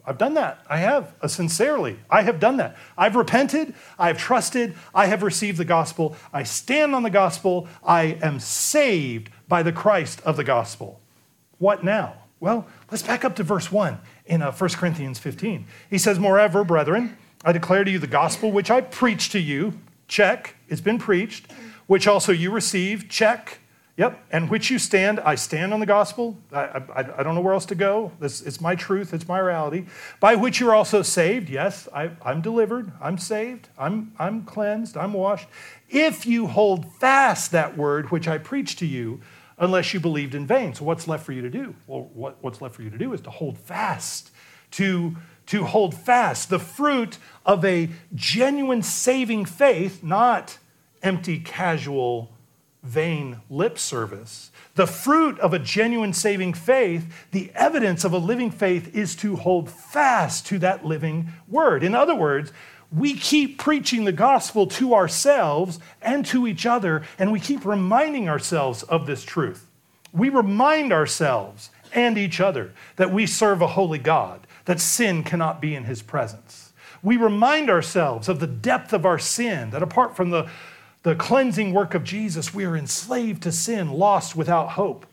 have 0.06 0.18
done 0.18 0.34
that. 0.34 0.66
I 0.70 0.78
have, 0.78 1.16
uh, 1.22 1.28
sincerely. 1.30 1.98
I 2.10 2.22
have 2.24 2.40
done 2.40 2.58
that. 2.58 2.76
I've 2.98 3.16
repented. 3.16 3.74
I 3.98 4.08
have 4.08 4.18
trusted. 4.18 4.76
I 4.94 5.06
have 5.06 5.24
received 5.24 5.58
the 5.58 5.66
gospel. 5.66 6.18
I 6.34 6.44
stand 6.44 6.94
on 6.94 7.04
the 7.04 7.10
gospel. 7.10 7.68
I 7.84 8.18
am 8.22 8.42
saved 8.42 9.30
by 9.48 9.64
the 9.64 9.72
Christ 9.72 10.22
of 10.26 10.36
the 10.36 10.44
gospel. 10.44 11.00
What 11.60 11.84
now? 11.86 12.16
Well, 12.42 12.68
let's 12.92 13.04
back 13.04 13.24
up 13.24 13.38
to 13.38 13.44
verse 13.44 13.72
1 13.72 13.98
in 14.26 14.42
uh, 14.42 14.52
1 14.52 14.70
Corinthians 14.72 15.18
15. 15.18 15.66
He 15.90 15.98
says, 15.98 16.20
Moreover, 16.20 16.66
brethren, 16.66 17.18
I 17.46 17.54
declare 17.54 17.86
to 17.86 17.92
you 17.92 18.00
the 18.00 18.08
gospel 18.08 18.52
which 18.52 18.70
I 18.70 18.82
preached 18.82 19.32
to 19.32 19.40
you. 19.40 19.80
Check, 20.10 20.58
it's 20.68 20.82
been 20.82 21.00
preached. 21.00 21.50
Which 21.88 22.08
also 22.08 22.32
you 22.32 22.52
receive, 22.52 23.10
Check, 23.10 23.60
Yep, 23.96 24.26
and 24.32 24.50
which 24.50 24.72
you 24.72 24.80
stand, 24.80 25.20
I 25.20 25.36
stand 25.36 25.72
on 25.72 25.80
the 25.80 25.86
gospel. 25.86 26.36
I, 26.52 26.82
I, 26.96 27.00
I 27.20 27.24
don't 27.24 27.36
know 27.36 27.42
where 27.42 27.54
else 27.54 27.68
to 27.68 27.76
go. 27.76 28.12
This, 28.20 28.42
it's 28.42 28.60
my 28.60 28.74
truth, 28.74 29.14
it's 29.14 29.28
my 29.28 29.38
reality. 29.38 29.86
By 30.20 30.34
which 30.34 30.60
you're 30.60 30.74
also 30.74 31.04
saved. 31.04 31.48
Yes, 31.48 31.88
I, 31.94 32.10
I'm 32.26 32.42
delivered, 32.42 32.92
I'm 33.00 33.20
saved, 33.20 33.70
I'm, 33.78 34.14
I'm 34.18 34.46
cleansed, 34.46 34.98
I'm 34.98 35.14
washed. 35.14 35.48
If 35.90 36.26
you 36.26 36.48
hold 36.48 36.92
fast 36.94 37.52
that 37.52 37.78
word 37.78 38.10
which 38.10 38.28
I 38.28 38.40
preached 38.40 38.80
to 38.80 38.88
you, 38.88 39.22
unless 39.60 39.94
you 39.94 40.00
believed 40.00 40.34
in 40.34 40.48
vain. 40.48 40.74
So, 40.74 40.86
what's 40.86 41.08
left 41.08 41.24
for 41.24 41.32
you 41.32 41.44
to 41.44 41.50
do? 41.52 41.76
Well, 41.86 42.10
what, 42.16 42.38
what's 42.42 42.62
left 42.62 42.74
for 42.74 42.82
you 42.82 42.90
to 42.90 42.98
do 42.98 43.14
is 43.14 43.22
to 43.22 43.30
hold 43.30 43.60
fast, 43.60 44.32
to, 44.72 45.16
to 45.48 45.66
hold 45.66 45.94
fast 45.94 46.50
the 46.50 46.58
fruit 46.58 47.20
of 47.46 47.64
a 47.64 47.90
genuine 48.16 48.82
saving 48.82 49.46
faith, 49.46 50.02
not 50.02 50.58
empty, 51.04 51.40
casual 51.40 52.32
vain 52.82 53.40
lip 53.50 53.78
service. 53.80 54.52
The 54.76 54.88
fruit 54.88 55.40
of 55.40 55.54
a 55.54 55.60
genuine 55.60 56.14
saving 56.14 56.54
faith, 56.54 57.28
the 57.32 57.52
evidence 57.56 58.04
of 58.04 58.14
a 58.14 58.18
living 58.18 58.52
faith, 58.52 58.94
is 58.96 59.16
to 59.18 59.36
hold 59.36 59.70
fast 59.70 60.46
to 60.48 60.60
that 60.60 60.86
living 60.86 61.30
word. 61.48 61.84
In 61.84 61.96
other 61.96 62.16
words, 62.16 62.52
we 62.92 63.16
keep 63.16 63.58
preaching 63.58 64.04
the 64.04 64.12
gospel 64.12 64.68
to 64.68 64.94
ourselves 64.94 65.80
and 66.02 66.26
to 66.28 66.46
each 66.46 66.66
other, 66.66 67.04
and 67.18 67.32
we 67.32 67.40
keep 67.40 67.66
reminding 67.66 68.30
ourselves 68.30 68.84
of 68.84 69.08
this 69.08 69.24
truth. 69.24 69.68
We 70.12 70.30
remind 70.30 70.94
ourselves 70.94 71.72
and 71.94 72.18
each 72.18 72.40
other 72.40 72.74
that 72.98 73.12
we 73.12 73.26
serve 73.26 73.62
a 73.62 73.68
holy 73.68 73.98
God, 73.98 74.46
that 74.66 74.80
sin 74.80 75.24
cannot 75.24 75.62
be 75.62 75.74
in 75.76 75.86
his 75.86 76.02
presence. 76.02 76.74
We 77.02 77.18
remind 77.18 77.70
ourselves 77.70 78.30
of 78.30 78.40
the 78.40 78.48
depth 78.48 78.94
of 78.94 79.06
our 79.06 79.20
sin, 79.20 79.72
that 79.72 79.84
apart 79.84 80.16
from 80.16 80.30
the 80.30 80.50
the 81.04 81.16
cleansing 81.16 81.74
work 81.74 81.94
of 81.94 82.04
Jesus, 82.04 82.54
we 82.54 82.66
are 82.66 82.76
enslaved 82.76 83.44
to 83.44 83.52
sin, 83.52 83.92
lost 83.92 84.36
without 84.36 84.70
hope. 84.70 85.06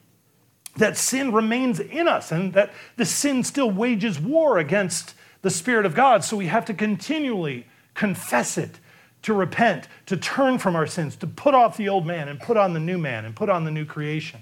That 0.77 0.97
sin 0.97 1.33
remains 1.33 1.81
in 1.81 2.07
us 2.07 2.31
and 2.31 2.53
that 2.55 2.73
the 2.97 3.05
sin 3.05 3.43
still 3.43 3.71
wages 3.71 4.21
war 4.21 4.59
against 4.59 5.15
the 5.43 5.51
Spirit 5.51 5.85
of 5.85 5.95
God. 5.95 6.23
So 6.23 6.37
we 6.37 6.47
have 6.47 6.65
to 6.67 6.75
continually 6.75 7.67
confess 7.95 8.57
it, 8.57 8.79
to 9.23 9.35
repent, 9.35 9.89
to 10.07 10.17
turn 10.17 10.59
from 10.59 10.77
our 10.77 10.87
sins, 10.87 11.17
to 11.17 11.27
put 11.27 11.55
off 11.55 11.77
the 11.77 11.89
old 11.89 12.07
man 12.07 12.29
and 12.29 12.41
put 12.41 12.57
on 12.57 12.73
the 12.73 12.81
new 12.81 12.99
man 12.99 13.25
and 13.25 13.35
put 13.35 13.49
on 13.49 13.65
the 13.65 13.71
new 13.71 13.85
creation. 13.85 14.41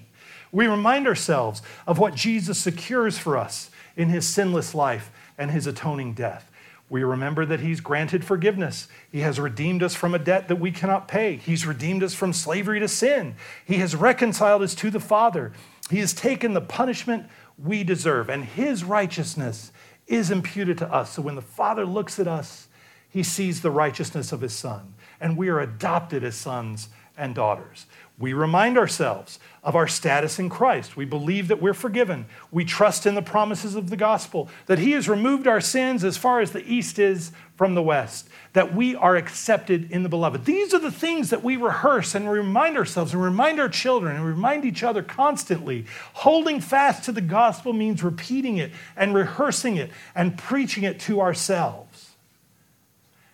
We 0.53 0.67
remind 0.67 1.07
ourselves 1.07 1.63
of 1.87 1.99
what 1.99 2.15
Jesus 2.15 2.59
secures 2.59 3.19
for 3.19 3.39
us 3.39 3.71
in 3.97 4.11
his 4.11 4.29
sinless 4.29 4.75
life 4.75 5.11
and 5.39 5.51
his 5.51 5.67
atoning 5.67 6.13
death. 6.13 6.51
We 6.91 7.03
remember 7.03 7.45
that 7.47 7.61
He's 7.61 7.81
granted 7.81 8.25
forgiveness. 8.25 8.89
He 9.11 9.21
has 9.21 9.39
redeemed 9.39 9.83
us 9.83 9.95
from 9.95 10.15
a 10.15 10.19
debt 10.19 10.49
that 10.49 10.57
we 10.57 10.71
cannot 10.71 11.09
pay. 11.09 11.37
He's 11.37 11.67
redeemed 11.67 12.03
us 12.03 12.15
from 12.15 12.33
slavery 12.33 12.81
to 12.81 12.89
sin. 12.89 13.37
He 13.65 13.77
has 13.77 13.95
reconciled 13.95 14.63
us 14.63 14.75
to 14.77 14.91
the 14.91 15.01
Father. 15.01 15.53
He 15.91 15.99
has 15.99 16.15
taken 16.15 16.55
the 16.55 16.61
punishment 16.61 17.27
we 17.59 17.85
deserve, 17.85 18.31
and 18.31 18.45
His 18.45 18.85
righteousness 18.85 19.73
is 20.07 20.31
imputed 20.31 20.79
to 20.79 20.93
us. 20.93 21.13
So 21.13 21.23
when 21.23 21.35
the 21.35 21.43
Father 21.43 21.85
looks 21.85 22.19
at 22.19 22.29
us, 22.29 22.69
He 23.11 23.23
sees 23.23 23.61
the 23.61 23.71
righteousness 23.71 24.33
of 24.33 24.41
His 24.41 24.55
Son. 24.55 24.95
and 25.21 25.37
we 25.37 25.49
are 25.49 25.61
adopted 25.61 26.23
as 26.25 26.37
sons 26.37 26.89
and 27.17 27.35
daughters. 27.35 27.87
We 28.19 28.33
remind 28.33 28.77
ourselves 28.77 29.39
of 29.63 29.77
our 29.77 29.87
status 29.87 30.41
in 30.41 30.49
Christ. 30.49 30.97
We 30.97 31.05
believe 31.05 31.47
that 31.49 31.63
we're 31.63 31.75
forgiven. 31.75 32.27
We 32.51 32.65
trust 32.65 33.07
in 33.07 33.15
the 33.15 33.23
promises 33.23 33.77
of 33.77 33.91
the 33.91 33.97
gospel, 33.97 34.49
that 34.67 34.81
He 34.81 34.93
has 34.93 35.09
removed 35.09 35.47
our 35.47 35.61
sins 35.61 36.03
as 36.03 36.17
far 36.17 36.41
as 36.41 36.51
the 36.51 36.67
east 36.67 36.99
is 36.99 37.31
from 37.55 37.75
the 37.75 37.83
west, 37.83 38.29
that 38.55 38.75
we 38.75 38.97
are 38.97 39.15
accepted 39.15 39.91
in 39.93 40.03
the 40.03 40.09
beloved. 40.09 40.45
These 40.47 40.75
are 40.75 40.81
the 40.81 40.91
things 40.91 41.31
that 41.31 41.45
we 41.45 41.57
rehearse 41.57 42.15
and 42.15 42.29
remind 42.29 42.77
ourselves 42.77 43.13
and 43.13 43.23
remind 43.23 43.61
our 43.61 43.69
children 43.69 44.17
and 44.17 44.25
remind 44.25 44.65
each 44.65 44.83
other 44.83 45.03
constantly. 45.03 45.87
Holding 46.15 46.61
fast 46.61 47.05
to 47.05 47.13
the 47.13 47.21
gospel 47.21 47.73
means 47.73 48.03
repeating 48.03 48.57
it 48.57 48.73
and 48.97 49.15
rehearsing 49.15 49.77
it 49.77 49.91
and 50.15 50.37
preaching 50.37 50.83
it 50.83 50.99
to 51.01 51.21
ourselves. 51.21 52.11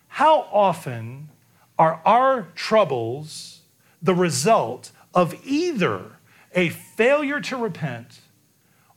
How 0.09 0.40
often 0.53 1.31
are 1.79 2.03
our 2.05 2.49
troubles? 2.55 3.53
The 4.04 4.14
result 4.14 4.92
of 5.14 5.34
either 5.44 6.02
a 6.54 6.68
failure 6.68 7.40
to 7.40 7.56
repent 7.56 8.20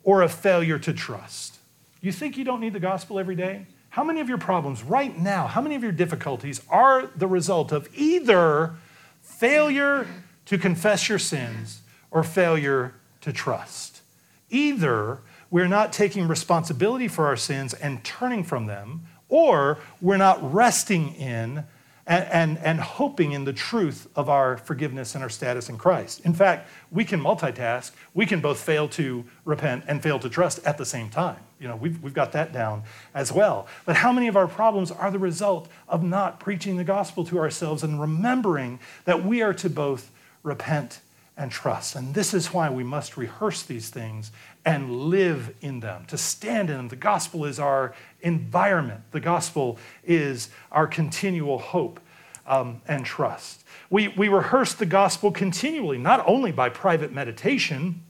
or 0.03 0.21
a 0.21 0.29
failure 0.29 0.77
to 0.77 0.93
trust. 0.93 1.57
You 2.01 2.11
think 2.11 2.37
you 2.37 2.43
don't 2.43 2.59
need 2.59 2.73
the 2.73 2.79
gospel 2.79 3.17
every 3.17 3.35
day? 3.35 3.65
How 3.89 4.03
many 4.03 4.19
of 4.19 4.29
your 4.29 4.37
problems 4.37 4.83
right 4.83 5.17
now, 5.17 5.47
how 5.47 5.61
many 5.61 5.73
of 5.73 5.81
your 5.81 5.91
difficulties 5.91 6.61
are 6.69 7.07
the 7.15 7.25
result 7.25 7.71
of 7.71 7.89
either 7.95 8.75
failure 9.21 10.05
to 10.45 10.57
confess 10.57 11.09
your 11.09 11.17
sins 11.17 11.81
or 12.11 12.21
failure 12.21 12.93
to 13.21 13.33
trust? 13.33 14.01
Either 14.49 15.19
we're 15.49 15.67
not 15.67 15.93
taking 15.93 16.27
responsibility 16.27 17.07
for 17.07 17.25
our 17.25 17.37
sins 17.37 17.73
and 17.73 18.03
turning 18.03 18.43
from 18.43 18.67
them, 18.67 19.07
or 19.29 19.79
we're 20.01 20.17
not 20.17 20.53
resting 20.53 21.15
in 21.15 21.63
and, 22.07 22.25
and, 22.31 22.57
and 22.59 22.79
hoping 22.79 23.33
in 23.33 23.43
the 23.43 23.53
truth 23.53 24.07
of 24.15 24.29
our 24.29 24.57
forgiveness 24.57 25.13
and 25.13 25.23
our 25.23 25.29
status 25.29 25.67
in 25.67 25.77
Christ. 25.77 26.21
In 26.21 26.33
fact, 26.33 26.69
we 26.89 27.03
can 27.03 27.21
multitask. 27.21 27.91
We 28.13 28.25
can 28.25 28.39
both 28.39 28.59
fail 28.59 28.87
to 28.89 29.25
repent 29.43 29.83
and 29.87 30.01
fail 30.01 30.17
to 30.19 30.29
trust 30.29 30.65
at 30.65 30.77
the 30.77 30.85
same 30.85 31.09
time. 31.09 31.39
You 31.59 31.67
know, 31.67 31.75
we've, 31.75 32.01
we've 32.01 32.13
got 32.13 32.31
that 32.31 32.53
down 32.53 32.83
as 33.13 33.31
well. 33.31 33.67
But 33.85 33.97
how 33.97 34.13
many 34.13 34.27
of 34.27 34.37
our 34.37 34.47
problems 34.47 34.89
are 34.89 35.11
the 35.11 35.19
result 35.19 35.67
of 35.89 36.01
not 36.01 36.39
preaching 36.39 36.77
the 36.77 36.83
gospel 36.83 37.25
to 37.25 37.39
ourselves 37.39 37.83
and 37.83 37.99
remembering 37.99 38.79
that 39.05 39.25
we 39.25 39.41
are 39.41 39.53
to 39.55 39.69
both 39.69 40.09
repent 40.43 41.01
and 41.37 41.51
trust. 41.51 41.95
And 41.95 42.13
this 42.13 42.33
is 42.33 42.51
why 42.51 42.69
we 42.69 42.83
must 42.83 43.15
rehearse 43.15 43.61
these 43.61 43.89
things 43.89 44.31
and 44.65 44.91
live 44.91 45.53
in 45.61 45.79
them, 45.79 46.05
to 46.07 46.17
stand 46.17 46.69
in 46.69 46.77
them. 46.77 46.87
The 46.87 46.95
gospel 46.95 47.45
is 47.45 47.59
our 47.59 47.93
environment, 48.21 49.01
the 49.11 49.19
gospel 49.19 49.77
is 50.03 50.49
our 50.71 50.87
continual 50.87 51.59
hope 51.59 51.99
um, 52.47 52.81
and 52.87 53.05
trust. 53.05 53.63
We, 53.89 54.09
we 54.09 54.27
rehearse 54.27 54.73
the 54.73 54.85
gospel 54.85 55.31
continually, 55.31 55.97
not 55.97 56.27
only 56.27 56.51
by 56.51 56.69
private 56.69 57.13
meditation, 57.13 58.03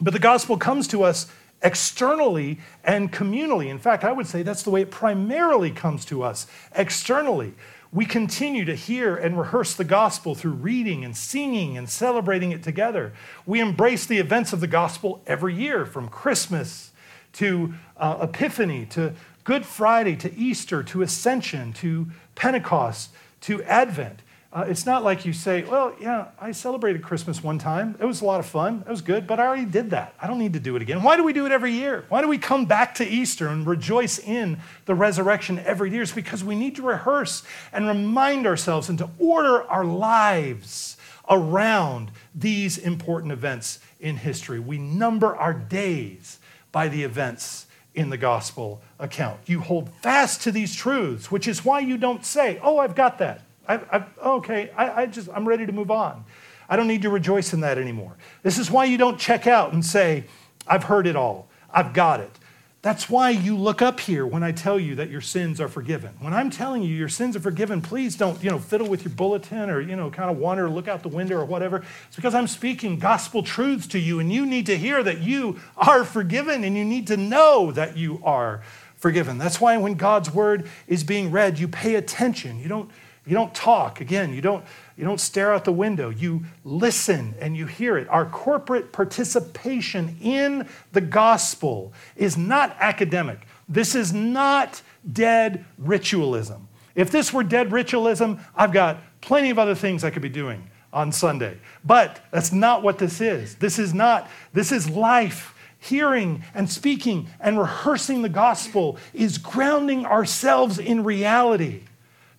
but 0.00 0.12
the 0.12 0.18
gospel 0.18 0.56
comes 0.56 0.88
to 0.88 1.04
us 1.04 1.28
externally 1.62 2.58
and 2.82 3.10
communally. 3.12 3.68
In 3.68 3.78
fact, 3.78 4.04
I 4.04 4.12
would 4.12 4.26
say 4.26 4.42
that's 4.42 4.62
the 4.62 4.70
way 4.70 4.82
it 4.82 4.90
primarily 4.90 5.70
comes 5.70 6.04
to 6.06 6.22
us 6.22 6.46
externally 6.74 7.54
we 7.94 8.04
continue 8.04 8.64
to 8.64 8.74
hear 8.74 9.14
and 9.14 9.38
rehearse 9.38 9.74
the 9.74 9.84
gospel 9.84 10.34
through 10.34 10.50
reading 10.50 11.04
and 11.04 11.16
singing 11.16 11.78
and 11.78 11.88
celebrating 11.88 12.50
it 12.50 12.60
together. 12.60 13.12
We 13.46 13.60
embrace 13.60 14.04
the 14.04 14.18
events 14.18 14.52
of 14.52 14.60
the 14.60 14.66
gospel 14.66 15.22
every 15.28 15.54
year, 15.54 15.86
from 15.86 16.08
Christmas 16.08 16.90
to 17.34 17.74
uh, 17.96 18.18
Epiphany 18.22 18.84
to 18.86 19.14
Good 19.44 19.64
Friday 19.64 20.16
to 20.16 20.34
Easter 20.34 20.82
to 20.82 21.02
Ascension 21.02 21.72
to 21.74 22.08
Pentecost 22.34 23.10
to 23.42 23.62
Advent. 23.62 24.22
Uh, 24.54 24.64
it's 24.68 24.86
not 24.86 25.02
like 25.02 25.24
you 25.24 25.32
say, 25.32 25.64
well, 25.64 25.92
yeah, 26.00 26.26
I 26.40 26.52
celebrated 26.52 27.02
Christmas 27.02 27.42
one 27.42 27.58
time. 27.58 27.96
It 27.98 28.04
was 28.04 28.20
a 28.20 28.24
lot 28.24 28.38
of 28.38 28.46
fun. 28.46 28.84
It 28.86 28.90
was 28.90 29.02
good, 29.02 29.26
but 29.26 29.40
I 29.40 29.46
already 29.46 29.64
did 29.64 29.90
that. 29.90 30.14
I 30.22 30.28
don't 30.28 30.38
need 30.38 30.52
to 30.52 30.60
do 30.60 30.76
it 30.76 30.82
again. 30.82 31.02
Why 31.02 31.16
do 31.16 31.24
we 31.24 31.32
do 31.32 31.44
it 31.44 31.50
every 31.50 31.72
year? 31.72 32.04
Why 32.08 32.22
do 32.22 32.28
we 32.28 32.38
come 32.38 32.64
back 32.64 32.94
to 32.96 33.04
Easter 33.04 33.48
and 33.48 33.66
rejoice 33.66 34.20
in 34.20 34.60
the 34.84 34.94
resurrection 34.94 35.58
every 35.58 35.90
year? 35.90 36.02
It's 36.02 36.12
because 36.12 36.44
we 36.44 36.54
need 36.54 36.76
to 36.76 36.82
rehearse 36.82 37.42
and 37.72 37.88
remind 37.88 38.46
ourselves 38.46 38.88
and 38.88 38.96
to 38.98 39.10
order 39.18 39.64
our 39.64 39.84
lives 39.84 40.98
around 41.28 42.12
these 42.32 42.78
important 42.78 43.32
events 43.32 43.80
in 43.98 44.18
history. 44.18 44.60
We 44.60 44.78
number 44.78 45.34
our 45.34 45.52
days 45.52 46.38
by 46.70 46.86
the 46.86 47.02
events 47.02 47.66
in 47.92 48.10
the 48.10 48.16
gospel 48.16 48.82
account. 49.00 49.40
You 49.46 49.60
hold 49.60 49.92
fast 49.96 50.42
to 50.42 50.52
these 50.52 50.76
truths, 50.76 51.28
which 51.28 51.48
is 51.48 51.64
why 51.64 51.80
you 51.80 51.96
don't 51.96 52.24
say, 52.24 52.60
oh, 52.62 52.78
I've 52.78 52.94
got 52.94 53.18
that. 53.18 53.40
I, 53.66 53.74
I, 53.74 54.04
okay, 54.24 54.70
I, 54.76 55.02
I 55.02 55.06
just, 55.06 55.28
I'm 55.34 55.46
ready 55.46 55.66
to 55.66 55.72
move 55.72 55.90
on. 55.90 56.24
I 56.68 56.76
don't 56.76 56.88
need 56.88 57.02
to 57.02 57.10
rejoice 57.10 57.52
in 57.52 57.60
that 57.60 57.78
anymore. 57.78 58.16
This 58.42 58.58
is 58.58 58.70
why 58.70 58.84
you 58.84 58.96
don't 58.96 59.18
check 59.18 59.46
out 59.46 59.72
and 59.72 59.84
say, 59.84 60.24
I've 60.66 60.84
heard 60.84 61.06
it 61.06 61.16
all, 61.16 61.48
I've 61.70 61.92
got 61.92 62.20
it. 62.20 62.38
That's 62.84 63.08
why 63.08 63.30
you 63.30 63.56
look 63.56 63.80
up 63.80 63.98
here 63.98 64.26
when 64.26 64.42
I 64.42 64.52
tell 64.52 64.78
you 64.78 64.96
that 64.96 65.08
your 65.08 65.22
sins 65.22 65.58
are 65.58 65.68
forgiven. 65.68 66.12
When 66.20 66.34
I'm 66.34 66.50
telling 66.50 66.82
you 66.82 66.94
your 66.94 67.08
sins 67.08 67.34
are 67.34 67.40
forgiven, 67.40 67.80
please 67.80 68.14
don't, 68.14 68.44
you 68.44 68.50
know, 68.50 68.58
fiddle 68.58 68.86
with 68.86 69.06
your 69.06 69.14
bulletin 69.14 69.70
or, 69.70 69.80
you 69.80 69.96
know, 69.96 70.10
kind 70.10 70.30
of 70.30 70.36
wander, 70.36 70.68
look 70.68 70.86
out 70.86 71.02
the 71.02 71.08
window 71.08 71.38
or 71.38 71.46
whatever. 71.46 71.82
It's 72.08 72.16
because 72.16 72.34
I'm 72.34 72.46
speaking 72.46 72.98
gospel 72.98 73.42
truths 73.42 73.86
to 73.86 73.98
you 73.98 74.20
and 74.20 74.30
you 74.30 74.44
need 74.44 74.66
to 74.66 74.76
hear 74.76 75.02
that 75.02 75.20
you 75.20 75.58
are 75.78 76.04
forgiven 76.04 76.62
and 76.62 76.76
you 76.76 76.84
need 76.84 77.06
to 77.06 77.16
know 77.16 77.72
that 77.72 77.96
you 77.96 78.20
are 78.22 78.60
forgiven. 78.96 79.38
That's 79.38 79.62
why 79.62 79.78
when 79.78 79.94
God's 79.94 80.30
word 80.30 80.68
is 80.86 81.04
being 81.04 81.30
read, 81.30 81.58
you 81.58 81.68
pay 81.68 81.94
attention. 81.94 82.60
You 82.60 82.68
don't 82.68 82.90
you 83.26 83.34
don't 83.34 83.54
talk. 83.54 84.00
Again, 84.00 84.34
you 84.34 84.42
don't, 84.42 84.64
you 84.96 85.04
don't 85.04 85.20
stare 85.20 85.54
out 85.54 85.64
the 85.64 85.72
window. 85.72 86.10
You 86.10 86.44
listen 86.62 87.34
and 87.40 87.56
you 87.56 87.66
hear 87.66 87.96
it. 87.96 88.08
Our 88.08 88.26
corporate 88.26 88.92
participation 88.92 90.16
in 90.20 90.68
the 90.92 91.00
gospel 91.00 91.92
is 92.16 92.36
not 92.36 92.76
academic. 92.80 93.46
This 93.68 93.94
is 93.94 94.12
not 94.12 94.82
dead 95.10 95.64
ritualism. 95.78 96.68
If 96.94 97.10
this 97.10 97.32
were 97.32 97.42
dead 97.42 97.72
ritualism, 97.72 98.40
I've 98.54 98.72
got 98.72 98.98
plenty 99.20 99.50
of 99.50 99.58
other 99.58 99.74
things 99.74 100.04
I 100.04 100.10
could 100.10 100.22
be 100.22 100.28
doing 100.28 100.70
on 100.92 101.10
Sunday. 101.10 101.58
But 101.84 102.20
that's 102.30 102.52
not 102.52 102.82
what 102.82 102.98
this 102.98 103.20
is. 103.20 103.56
This 103.56 103.78
is 103.78 103.94
not, 103.94 104.28
this 104.52 104.70
is 104.70 104.88
life. 104.88 105.52
Hearing 105.78 106.42
and 106.54 106.70
speaking 106.70 107.28
and 107.40 107.58
rehearsing 107.58 108.22
the 108.22 108.28
gospel 108.30 108.96
is 109.12 109.36
grounding 109.36 110.06
ourselves 110.06 110.78
in 110.78 111.04
reality 111.04 111.82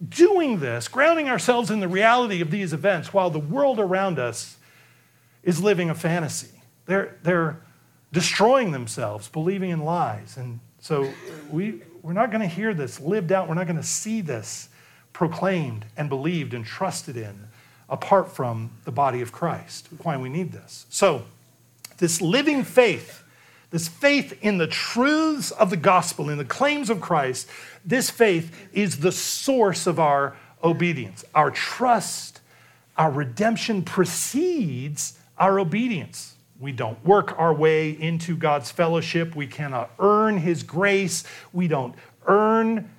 doing 0.08 0.60
this, 0.60 0.88
grounding 0.88 1.30
ourselves 1.30 1.72
in 1.72 1.80
the 1.80 1.88
reality 1.88 2.42
of 2.42 2.52
these 2.52 2.74
events 2.74 3.14
while 3.14 3.30
the 3.30 3.40
world 3.40 3.80
around 3.80 4.20
us 4.20 4.58
is 5.44 5.62
living 5.62 5.90
a 5.90 5.96
fantasy. 5.96 6.62
They're, 6.86 7.18
they're 7.24 7.62
destroying 8.12 8.72
themselves, 8.72 9.28
believing 9.28 9.70
in 9.70 9.82
lies. 9.82 10.38
And 10.38 10.60
so 10.80 11.10
we, 11.50 11.82
we're 12.02 12.14
not 12.14 12.32
going 12.32 12.42
to 12.42 12.48
hear 12.48 12.74
this 12.74 13.00
lived 13.00 13.32
out, 13.32 13.48
we're 13.48 13.56
not 13.56 13.68
going 13.68 13.78
to 13.78 13.84
see 13.84 14.22
this 14.22 14.70
proclaimed 15.14 15.86
and 15.96 16.10
believed 16.10 16.54
and 16.54 16.66
trusted 16.66 17.16
in 17.16 17.48
apart 17.90 18.32
from 18.32 18.72
the 18.84 18.92
body 18.92 19.22
of 19.22 19.32
Christ. 19.32 19.88
Why 20.04 20.18
we 20.18 20.30
need 20.30 20.52
this. 20.52 20.86
So, 20.90 21.24
this 21.98 22.22
living 22.22 22.64
faith 22.66 23.26
this 23.76 23.90
faith 23.90 24.38
in 24.42 24.58
the 24.58 24.68
truths 24.68 25.52
of 25.52 25.70
the 25.70 25.76
gospel, 25.76 26.30
in 26.30 26.38
the 26.38 26.46
claims 26.46 26.90
of 26.90 27.02
Christ, 27.02 27.50
this 27.86 28.10
faith 28.10 28.68
is 28.74 29.00
the 29.00 29.12
source 29.12 29.86
of 29.88 30.00
our 30.00 30.36
obedience. 30.64 31.24
Our 31.36 31.52
trust, 31.52 32.42
our 32.98 33.12
redemption 33.12 33.84
precedes 33.84 35.20
our 35.38 35.60
obedience. 35.60 36.36
We 36.60 36.72
don't 36.72 37.04
work 37.06 37.38
our 37.38 37.54
way 37.54 37.92
into 37.92 38.36
God's 38.36 38.72
fellowship. 38.72 39.36
We 39.36 39.48
cannot 39.48 39.92
earn 40.00 40.38
His 40.38 40.64
grace. 40.64 41.24
We 41.54 41.68
don't 41.68 41.96
earn 42.26 42.90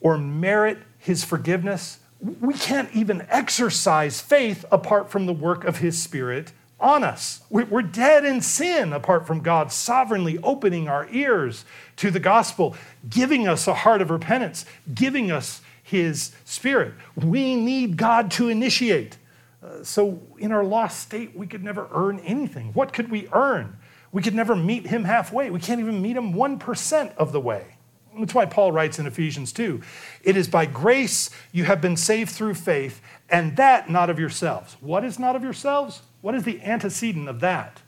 or 0.00 0.16
merit 0.16 0.78
His 0.98 1.24
forgiveness. 1.24 1.98
We 2.20 2.54
can't 2.54 2.88
even 2.94 3.26
exercise 3.28 4.20
faith 4.20 4.64
apart 4.70 5.10
from 5.10 5.26
the 5.26 5.32
work 5.32 5.64
of 5.64 5.78
His 5.78 6.00
Spirit 6.00 6.52
on 6.78 7.02
us. 7.02 7.40
We're 7.48 7.82
dead 7.82 8.24
in 8.24 8.40
sin 8.40 8.92
apart 8.92 9.26
from 9.26 9.40
God 9.40 9.72
sovereignly 9.72 10.38
opening 10.42 10.88
our 10.88 11.08
ears 11.10 11.64
to 11.96 12.10
the 12.10 12.20
gospel, 12.20 12.76
giving 13.08 13.48
us 13.48 13.66
a 13.66 13.74
heart 13.74 14.02
of 14.02 14.10
repentance, 14.10 14.66
giving 14.94 15.30
us 15.30 15.62
his 15.82 16.32
spirit. 16.44 16.92
We 17.14 17.56
need 17.56 17.96
God 17.96 18.30
to 18.32 18.48
initiate. 18.48 19.16
Uh, 19.62 19.82
so, 19.82 20.20
in 20.38 20.52
our 20.52 20.64
lost 20.64 21.00
state, 21.00 21.34
we 21.34 21.46
could 21.46 21.64
never 21.64 21.88
earn 21.92 22.20
anything. 22.20 22.72
What 22.74 22.92
could 22.92 23.10
we 23.10 23.28
earn? 23.32 23.78
We 24.12 24.22
could 24.22 24.34
never 24.34 24.54
meet 24.54 24.86
him 24.86 25.04
halfway. 25.04 25.50
We 25.50 25.60
can't 25.60 25.80
even 25.80 26.02
meet 26.02 26.16
him 26.16 26.34
1% 26.34 27.16
of 27.16 27.32
the 27.32 27.40
way. 27.40 27.76
That's 28.18 28.34
why 28.34 28.46
Paul 28.46 28.72
writes 28.72 28.98
in 28.98 29.06
Ephesians 29.06 29.52
2 29.52 29.80
It 30.22 30.36
is 30.36 30.48
by 30.48 30.66
grace 30.66 31.30
you 31.52 31.64
have 31.64 31.80
been 31.80 31.96
saved 31.96 32.30
through 32.30 32.54
faith, 32.54 33.00
and 33.28 33.56
that 33.56 33.90
not 33.90 34.10
of 34.10 34.18
yourselves. 34.18 34.76
What 34.80 35.04
is 35.04 35.18
not 35.18 35.36
of 35.36 35.42
yourselves? 35.42 36.02
What 36.26 36.34
is 36.34 36.42
the 36.42 36.60
antecedent 36.62 37.28
of 37.28 37.38
that? 37.38 37.82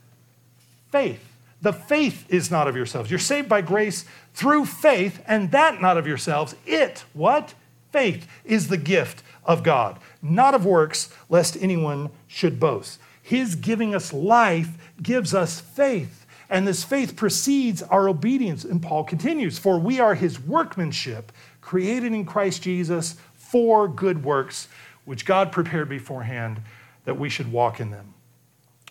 Faith. 0.93 1.21
The 1.61 1.73
faith 1.73 2.25
is 2.29 2.49
not 2.49 2.69
of 2.69 2.75
yourselves. 2.77 3.11
You're 3.11 3.19
saved 3.19 3.49
by 3.49 3.59
grace 3.59 4.05
through 4.33 4.63
faith, 4.63 5.21
and 5.27 5.51
that 5.51 5.81
not 5.81 5.97
of 5.97 6.07
yourselves. 6.07 6.55
It, 6.65 7.03
what? 7.11 7.53
Faith 7.91 8.29
is 8.45 8.69
the 8.69 8.77
gift 8.77 9.23
of 9.43 9.61
God, 9.61 9.99
not 10.21 10.53
of 10.53 10.65
works, 10.65 11.13
lest 11.27 11.57
anyone 11.59 12.11
should 12.29 12.61
boast. 12.61 13.01
His 13.21 13.55
giving 13.55 13.93
us 13.93 14.13
life 14.13 14.69
gives 15.03 15.33
us 15.35 15.59
faith, 15.59 16.25
and 16.49 16.65
this 16.65 16.85
faith 16.85 17.17
precedes 17.17 17.83
our 17.83 18.07
obedience. 18.07 18.63
And 18.63 18.81
Paul 18.81 19.03
continues, 19.03 19.59
For 19.59 19.77
we 19.77 19.99
are 19.99 20.15
his 20.15 20.39
workmanship, 20.39 21.33
created 21.59 22.13
in 22.13 22.23
Christ 22.23 22.63
Jesus 22.63 23.17
for 23.35 23.89
good 23.89 24.23
works, 24.23 24.69
which 25.03 25.25
God 25.25 25.51
prepared 25.51 25.89
beforehand 25.89 26.61
that 27.03 27.19
we 27.19 27.27
should 27.27 27.51
walk 27.51 27.81
in 27.81 27.91
them. 27.91 28.13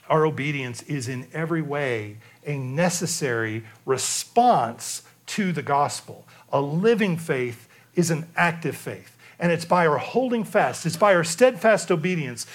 Our 0.09 0.25
obedience 0.25 0.83
is 0.83 1.09
in 1.09 1.29
every 1.33 1.63
way 1.63 2.19
a 2.47 2.57
necessary 2.57 3.65
response 3.85 5.03
to 5.27 5.53
the 5.53 5.63
gospel. 5.63 6.27
A 6.51 6.61
living 6.61 7.17
faith 7.17 7.69
is 7.95 8.11
an 8.11 8.27
active 8.37 8.77
faith. 8.77 9.17
And 9.39 9.53
it's 9.53 9.65
by 9.65 9.87
our 9.87 9.99
holding 9.99 10.45
fast, 10.45 10.87
it's 10.87 10.97
by 10.97 11.15
our 11.15 11.25
steadfast 11.25 11.91
obedience 11.91 12.47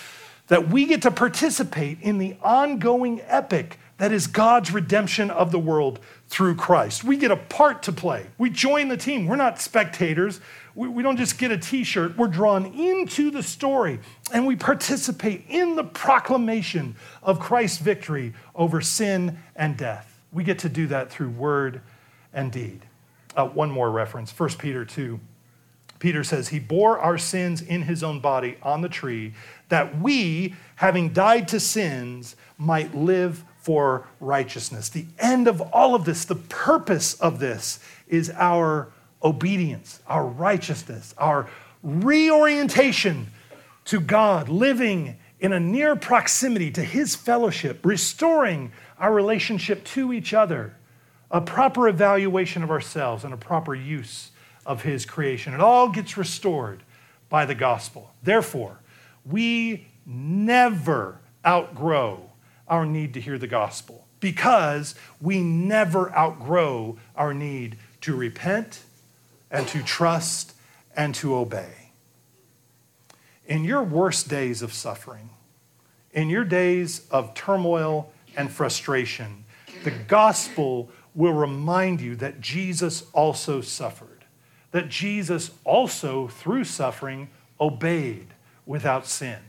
that 0.48 0.70
we 0.70 0.86
get 0.86 1.02
to 1.04 1.12
participate 1.12 2.02
in 2.02 2.18
the 2.18 2.36
ongoing 2.42 3.22
epic 3.28 3.80
that 3.98 4.12
is 4.12 4.28
God's 4.28 4.72
redemption 4.72 5.30
of 5.30 5.52
the 5.52 5.60
world 5.60 6.00
through 6.28 6.56
Christ. 6.56 7.04
We 7.04 7.16
get 7.16 7.32
a 7.32 7.38
part 7.38 7.84
to 7.84 7.92
play. 7.94 8.26
We 8.38 8.50
join 8.50 8.90
the 8.90 8.98
team. 8.98 9.28
We're 9.28 9.36
not 9.36 9.62
spectators. 9.62 10.42
We, 10.76 10.88
we 10.88 11.04
don't 11.04 11.18
just 11.18 11.38
get 11.38 11.52
a 11.52 11.58
t 11.58 11.84
shirt. 11.84 12.18
We're 12.18 12.28
drawn 12.28 12.66
into 12.66 13.30
the 13.32 13.44
story 13.44 14.00
and 14.32 14.48
we 14.48 14.56
participate 14.56 15.46
in 15.50 15.76
the 15.76 15.84
proclamation 15.84 16.96
of 17.22 17.40
Christ's 17.40 17.80
victory 17.80 18.34
over 18.56 18.82
sin 18.82 19.38
and 19.56 19.78
death. 19.78 20.20
We 20.32 20.44
get 20.44 20.60
to 20.60 20.70
do 20.70 20.88
that 20.88 21.12
through 21.12 21.30
word 21.30 21.82
and 22.34 22.52
deed. 22.52 22.82
Uh, 23.36 23.48
one 23.48 23.72
more 23.72 23.92
reference 23.92 24.38
1 24.38 24.50
Peter 24.60 24.86
2. 24.86 25.20
Peter 26.00 26.24
says, 26.24 26.50
He 26.50 26.60
bore 26.60 27.00
our 27.00 27.18
sins 27.18 27.62
in 27.62 27.84
his 27.84 28.04
own 28.04 28.20
body 28.20 28.58
on 28.62 28.82
the 28.82 28.90
tree, 28.90 29.34
that 29.70 30.00
we, 30.02 30.54
having 30.76 31.14
died 31.14 31.48
to 31.48 31.60
sins, 31.60 32.36
might 32.58 32.94
live 32.94 33.44
for 33.60 34.06
righteousness. 34.20 34.90
The 34.90 35.06
end 35.18 35.48
of 35.48 35.62
all 35.62 35.96
of 35.96 36.04
this, 36.04 36.26
the 36.26 36.36
purpose 36.36 37.14
of 37.22 37.40
this, 37.40 37.80
is 38.10 38.30
our 38.32 38.92
obedience, 39.24 40.02
our 40.08 40.26
righteousness, 40.26 41.14
our 41.18 41.50
reorientation 41.82 43.28
to 43.86 44.00
God, 44.00 44.50
living 44.50 45.18
in 45.40 45.54
a 45.54 45.60
near 45.60 45.96
proximity 45.96 46.72
to 46.72 46.84
His 46.84 47.16
fellowship, 47.16 47.86
restoring 47.86 48.72
our 48.98 49.14
relationship 49.14 49.84
to 49.84 50.14
each 50.14 50.34
other, 50.34 50.76
a 51.30 51.42
proper 51.42 51.88
evaluation 51.88 52.64
of 52.64 52.72
ourselves, 52.72 53.24
and 53.24 53.34
a 53.34 53.38
proper 53.38 53.76
use 53.76 54.32
of 54.66 54.84
His 54.84 55.06
creation. 55.06 55.54
It 55.54 55.60
all 55.60 55.90
gets 55.90 56.18
restored 56.18 56.84
by 57.30 57.46
the 57.46 57.56
gospel. 57.56 58.14
Therefore, 58.22 58.80
we 59.26 59.88
never 60.06 61.20
outgrow 61.46 62.32
our 62.68 62.86
need 62.86 63.14
to 63.16 63.22
hear 63.22 63.38
the 63.38 63.48
gospel 63.48 64.08
because 64.20 64.96
we 65.20 65.42
never 65.42 66.16
outgrow 66.16 66.98
our 67.16 67.34
need 67.34 67.78
to 68.02 68.16
repent 68.16 68.84
and 69.54 69.68
to 69.70 69.82
trust 69.84 70.54
and 70.98 71.16
to 71.16 71.36
obey. 71.36 71.92
In 73.46 73.64
your 73.64 73.84
worst 73.84 74.28
days 74.28 74.62
of 74.62 74.74
suffering, 74.74 75.30
in 76.12 76.30
your 76.30 76.44
days 76.44 77.08
of 77.12 77.34
turmoil 77.34 78.12
and 78.36 78.52
frustration, 78.52 79.46
the 79.84 79.92
gospel 79.92 80.90
will 81.14 81.34
remind 81.34 82.02
you 82.02 82.16
that 82.16 82.42
Jesus 82.42 83.04
also 83.14 83.62
suffered, 83.62 84.26
that 84.72 84.90
Jesus 84.90 85.52
also, 85.64 86.28
through 86.28 86.64
suffering, 86.64 87.30
obeyed 87.60 88.28
without 88.66 89.06
sin. 89.06 89.40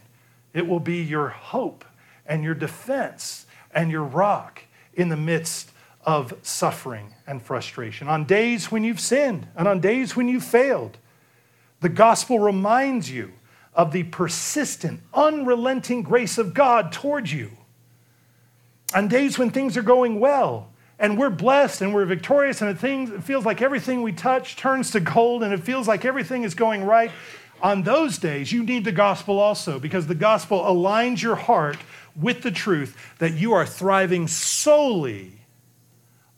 It 0.53 0.67
will 0.67 0.81
be 0.81 1.03
your 1.03 1.29
hope 1.29 1.85
and 2.27 2.45
your 2.45 2.55
defense 2.55 3.47
and 3.73 3.91
your 3.91 4.05
rock 4.05 4.63
in 4.93 5.09
the 5.09 5.17
midst 5.17 5.71
of 6.05 6.35
suffering 6.43 7.15
and 7.27 7.43
frustration. 7.43 8.09
On 8.09 8.25
days 8.25 8.71
when 8.71 8.85
you've 8.85 9.01
sinned 9.01 9.47
and 9.57 9.67
on 9.67 9.81
days 9.81 10.15
when 10.15 10.29
you've 10.29 10.45
failed, 10.45 10.99
the 11.81 11.89
gospel 11.89 12.39
reminds 12.39 13.11
you 13.11 13.33
of 13.75 13.93
the 13.93 14.05
persistent, 14.05 15.01
unrelenting 15.13 16.03
grace 16.03 16.39
of 16.39 16.55
God 16.55 16.93
towards 16.93 17.33
you. 17.33 17.51
On 18.95 19.09
days 19.09 19.39
when 19.39 19.51
things 19.51 19.77
are 19.77 19.83
going 19.83 20.21
well 20.21 20.71
and 20.99 21.19
we're 21.19 21.31
blessed 21.31 21.83
and 21.83 21.93
we're 21.93 22.05
victorious 22.05 22.63
and 22.63 22.71
it, 22.71 23.23
feels 23.23 23.45
like 23.45 23.61
everything 23.61 24.03
we 24.03 24.13
touch 24.13 24.57
turns 24.57 24.93
to 24.93 25.01
gold 25.01 25.43
and 25.43 25.53
it 25.53 25.61
feels 25.61 25.89
like 25.89 26.05
everything 26.05 26.45
is 26.45 26.55
going 26.55 26.85
right, 26.85 27.11
on 27.63 27.83
those 27.83 28.19
days 28.19 28.53
you 28.53 28.63
need 28.63 28.85
the 28.85 28.93
gospel 28.93 29.39
also 29.39 29.79
because 29.79 30.07
the 30.07 30.15
gospel 30.15 30.61
aligns 30.61 31.23
your 31.23 31.37
heart 31.37 31.79
with 32.15 32.43
the 32.43 32.51
truth 32.51 32.97
that 33.19 33.33
you 33.33 33.53
are 33.53 33.67
thriving 33.67 34.29
solely 34.29 35.33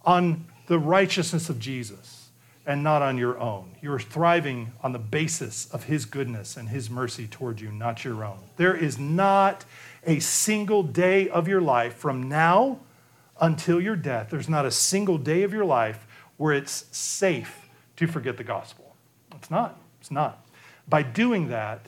on 0.06 0.46
the 0.68 0.78
righteousness 0.78 1.50
of 1.50 1.58
Jesus 1.58 2.28
and 2.64 2.82
not 2.82 3.02
on 3.02 3.18
your 3.18 3.38
own. 3.38 3.76
You're 3.82 4.00
thriving 4.00 4.72
on 4.82 4.92
the 4.92 4.98
basis 4.98 5.68
of 5.72 5.84
his 5.84 6.04
goodness 6.04 6.56
and 6.56 6.68
his 6.68 6.88
mercy 6.88 7.26
toward 7.26 7.60
you, 7.60 7.70
not 7.70 8.04
your 8.04 8.24
own. 8.24 8.38
There 8.56 8.74
is 8.74 8.98
not 8.98 9.64
a 10.04 10.20
single 10.20 10.82
day 10.82 11.28
of 11.28 11.46
your 11.46 11.60
life 11.60 11.94
from 11.94 12.28
now 12.28 12.80
until 13.40 13.80
your 13.80 13.96
death, 13.96 14.28
there's 14.30 14.48
not 14.48 14.64
a 14.64 14.70
single 14.70 15.18
day 15.18 15.42
of 15.42 15.52
your 15.52 15.64
life 15.64 16.06
where 16.36 16.54
it's 16.54 16.86
safe 16.90 17.68
to 17.96 18.06
forget 18.06 18.36
the 18.36 18.44
gospel. 18.44 18.96
It's 19.34 19.50
not. 19.50 19.78
It's 20.00 20.10
not. 20.10 20.46
By 20.88 21.02
doing 21.02 21.48
that, 21.48 21.86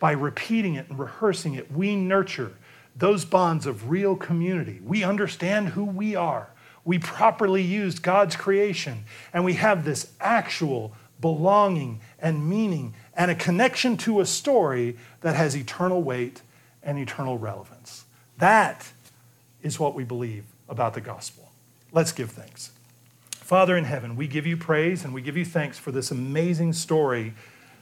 by 0.00 0.12
repeating 0.12 0.74
it 0.74 0.88
and 0.88 0.98
rehearsing 0.98 1.54
it, 1.54 1.70
we 1.70 1.94
nurture 1.94 2.52
those 2.96 3.24
bonds 3.24 3.66
of 3.66 3.90
real 3.90 4.16
community. 4.16 4.80
We 4.84 5.04
understand 5.04 5.68
who 5.68 5.84
we 5.84 6.16
are. 6.16 6.48
We 6.88 6.98
properly 6.98 7.60
used 7.60 8.02
God's 8.02 8.34
creation, 8.34 9.04
and 9.34 9.44
we 9.44 9.52
have 9.56 9.84
this 9.84 10.10
actual 10.22 10.94
belonging 11.20 12.00
and 12.18 12.48
meaning 12.48 12.94
and 13.12 13.30
a 13.30 13.34
connection 13.34 13.98
to 13.98 14.20
a 14.20 14.24
story 14.24 14.96
that 15.20 15.36
has 15.36 15.54
eternal 15.54 16.02
weight 16.02 16.40
and 16.82 16.98
eternal 16.98 17.36
relevance. 17.36 18.06
That 18.38 18.90
is 19.62 19.78
what 19.78 19.94
we 19.94 20.04
believe 20.04 20.46
about 20.66 20.94
the 20.94 21.02
gospel. 21.02 21.52
Let's 21.92 22.10
give 22.10 22.30
thanks. 22.30 22.70
Father 23.32 23.76
in 23.76 23.84
heaven, 23.84 24.16
we 24.16 24.26
give 24.26 24.46
you 24.46 24.56
praise 24.56 25.04
and 25.04 25.12
we 25.12 25.20
give 25.20 25.36
you 25.36 25.44
thanks 25.44 25.78
for 25.78 25.92
this 25.92 26.10
amazing 26.10 26.72
story, 26.72 27.34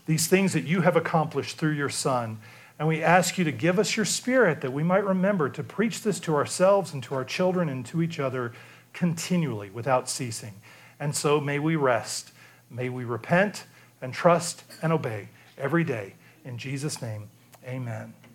these 0.06 0.26
things 0.26 0.52
that 0.52 0.64
you 0.64 0.80
have 0.80 0.96
accomplished 0.96 1.58
through 1.58 1.74
your 1.74 1.90
Son. 1.90 2.40
And 2.76 2.88
we 2.88 3.04
ask 3.04 3.38
you 3.38 3.44
to 3.44 3.52
give 3.52 3.78
us 3.78 3.96
your 3.96 4.04
spirit 4.04 4.62
that 4.62 4.72
we 4.72 4.82
might 4.82 5.04
remember 5.04 5.48
to 5.50 5.62
preach 5.62 6.02
this 6.02 6.18
to 6.20 6.34
ourselves 6.34 6.92
and 6.92 7.04
to 7.04 7.14
our 7.14 7.24
children 7.24 7.68
and 7.68 7.86
to 7.86 8.02
each 8.02 8.18
other 8.18 8.50
continually 8.96 9.70
without 9.70 10.08
ceasing. 10.08 10.54
And 10.98 11.14
so 11.14 11.38
may 11.40 11.60
we 11.60 11.76
rest. 11.76 12.32
May 12.70 12.88
we 12.88 13.04
repent 13.04 13.64
and 14.02 14.12
trust 14.12 14.64
and 14.82 14.92
obey 14.92 15.28
every 15.56 15.84
day. 15.84 16.14
In 16.44 16.58
Jesus' 16.58 17.00
name, 17.00 17.28
amen. 17.64 18.14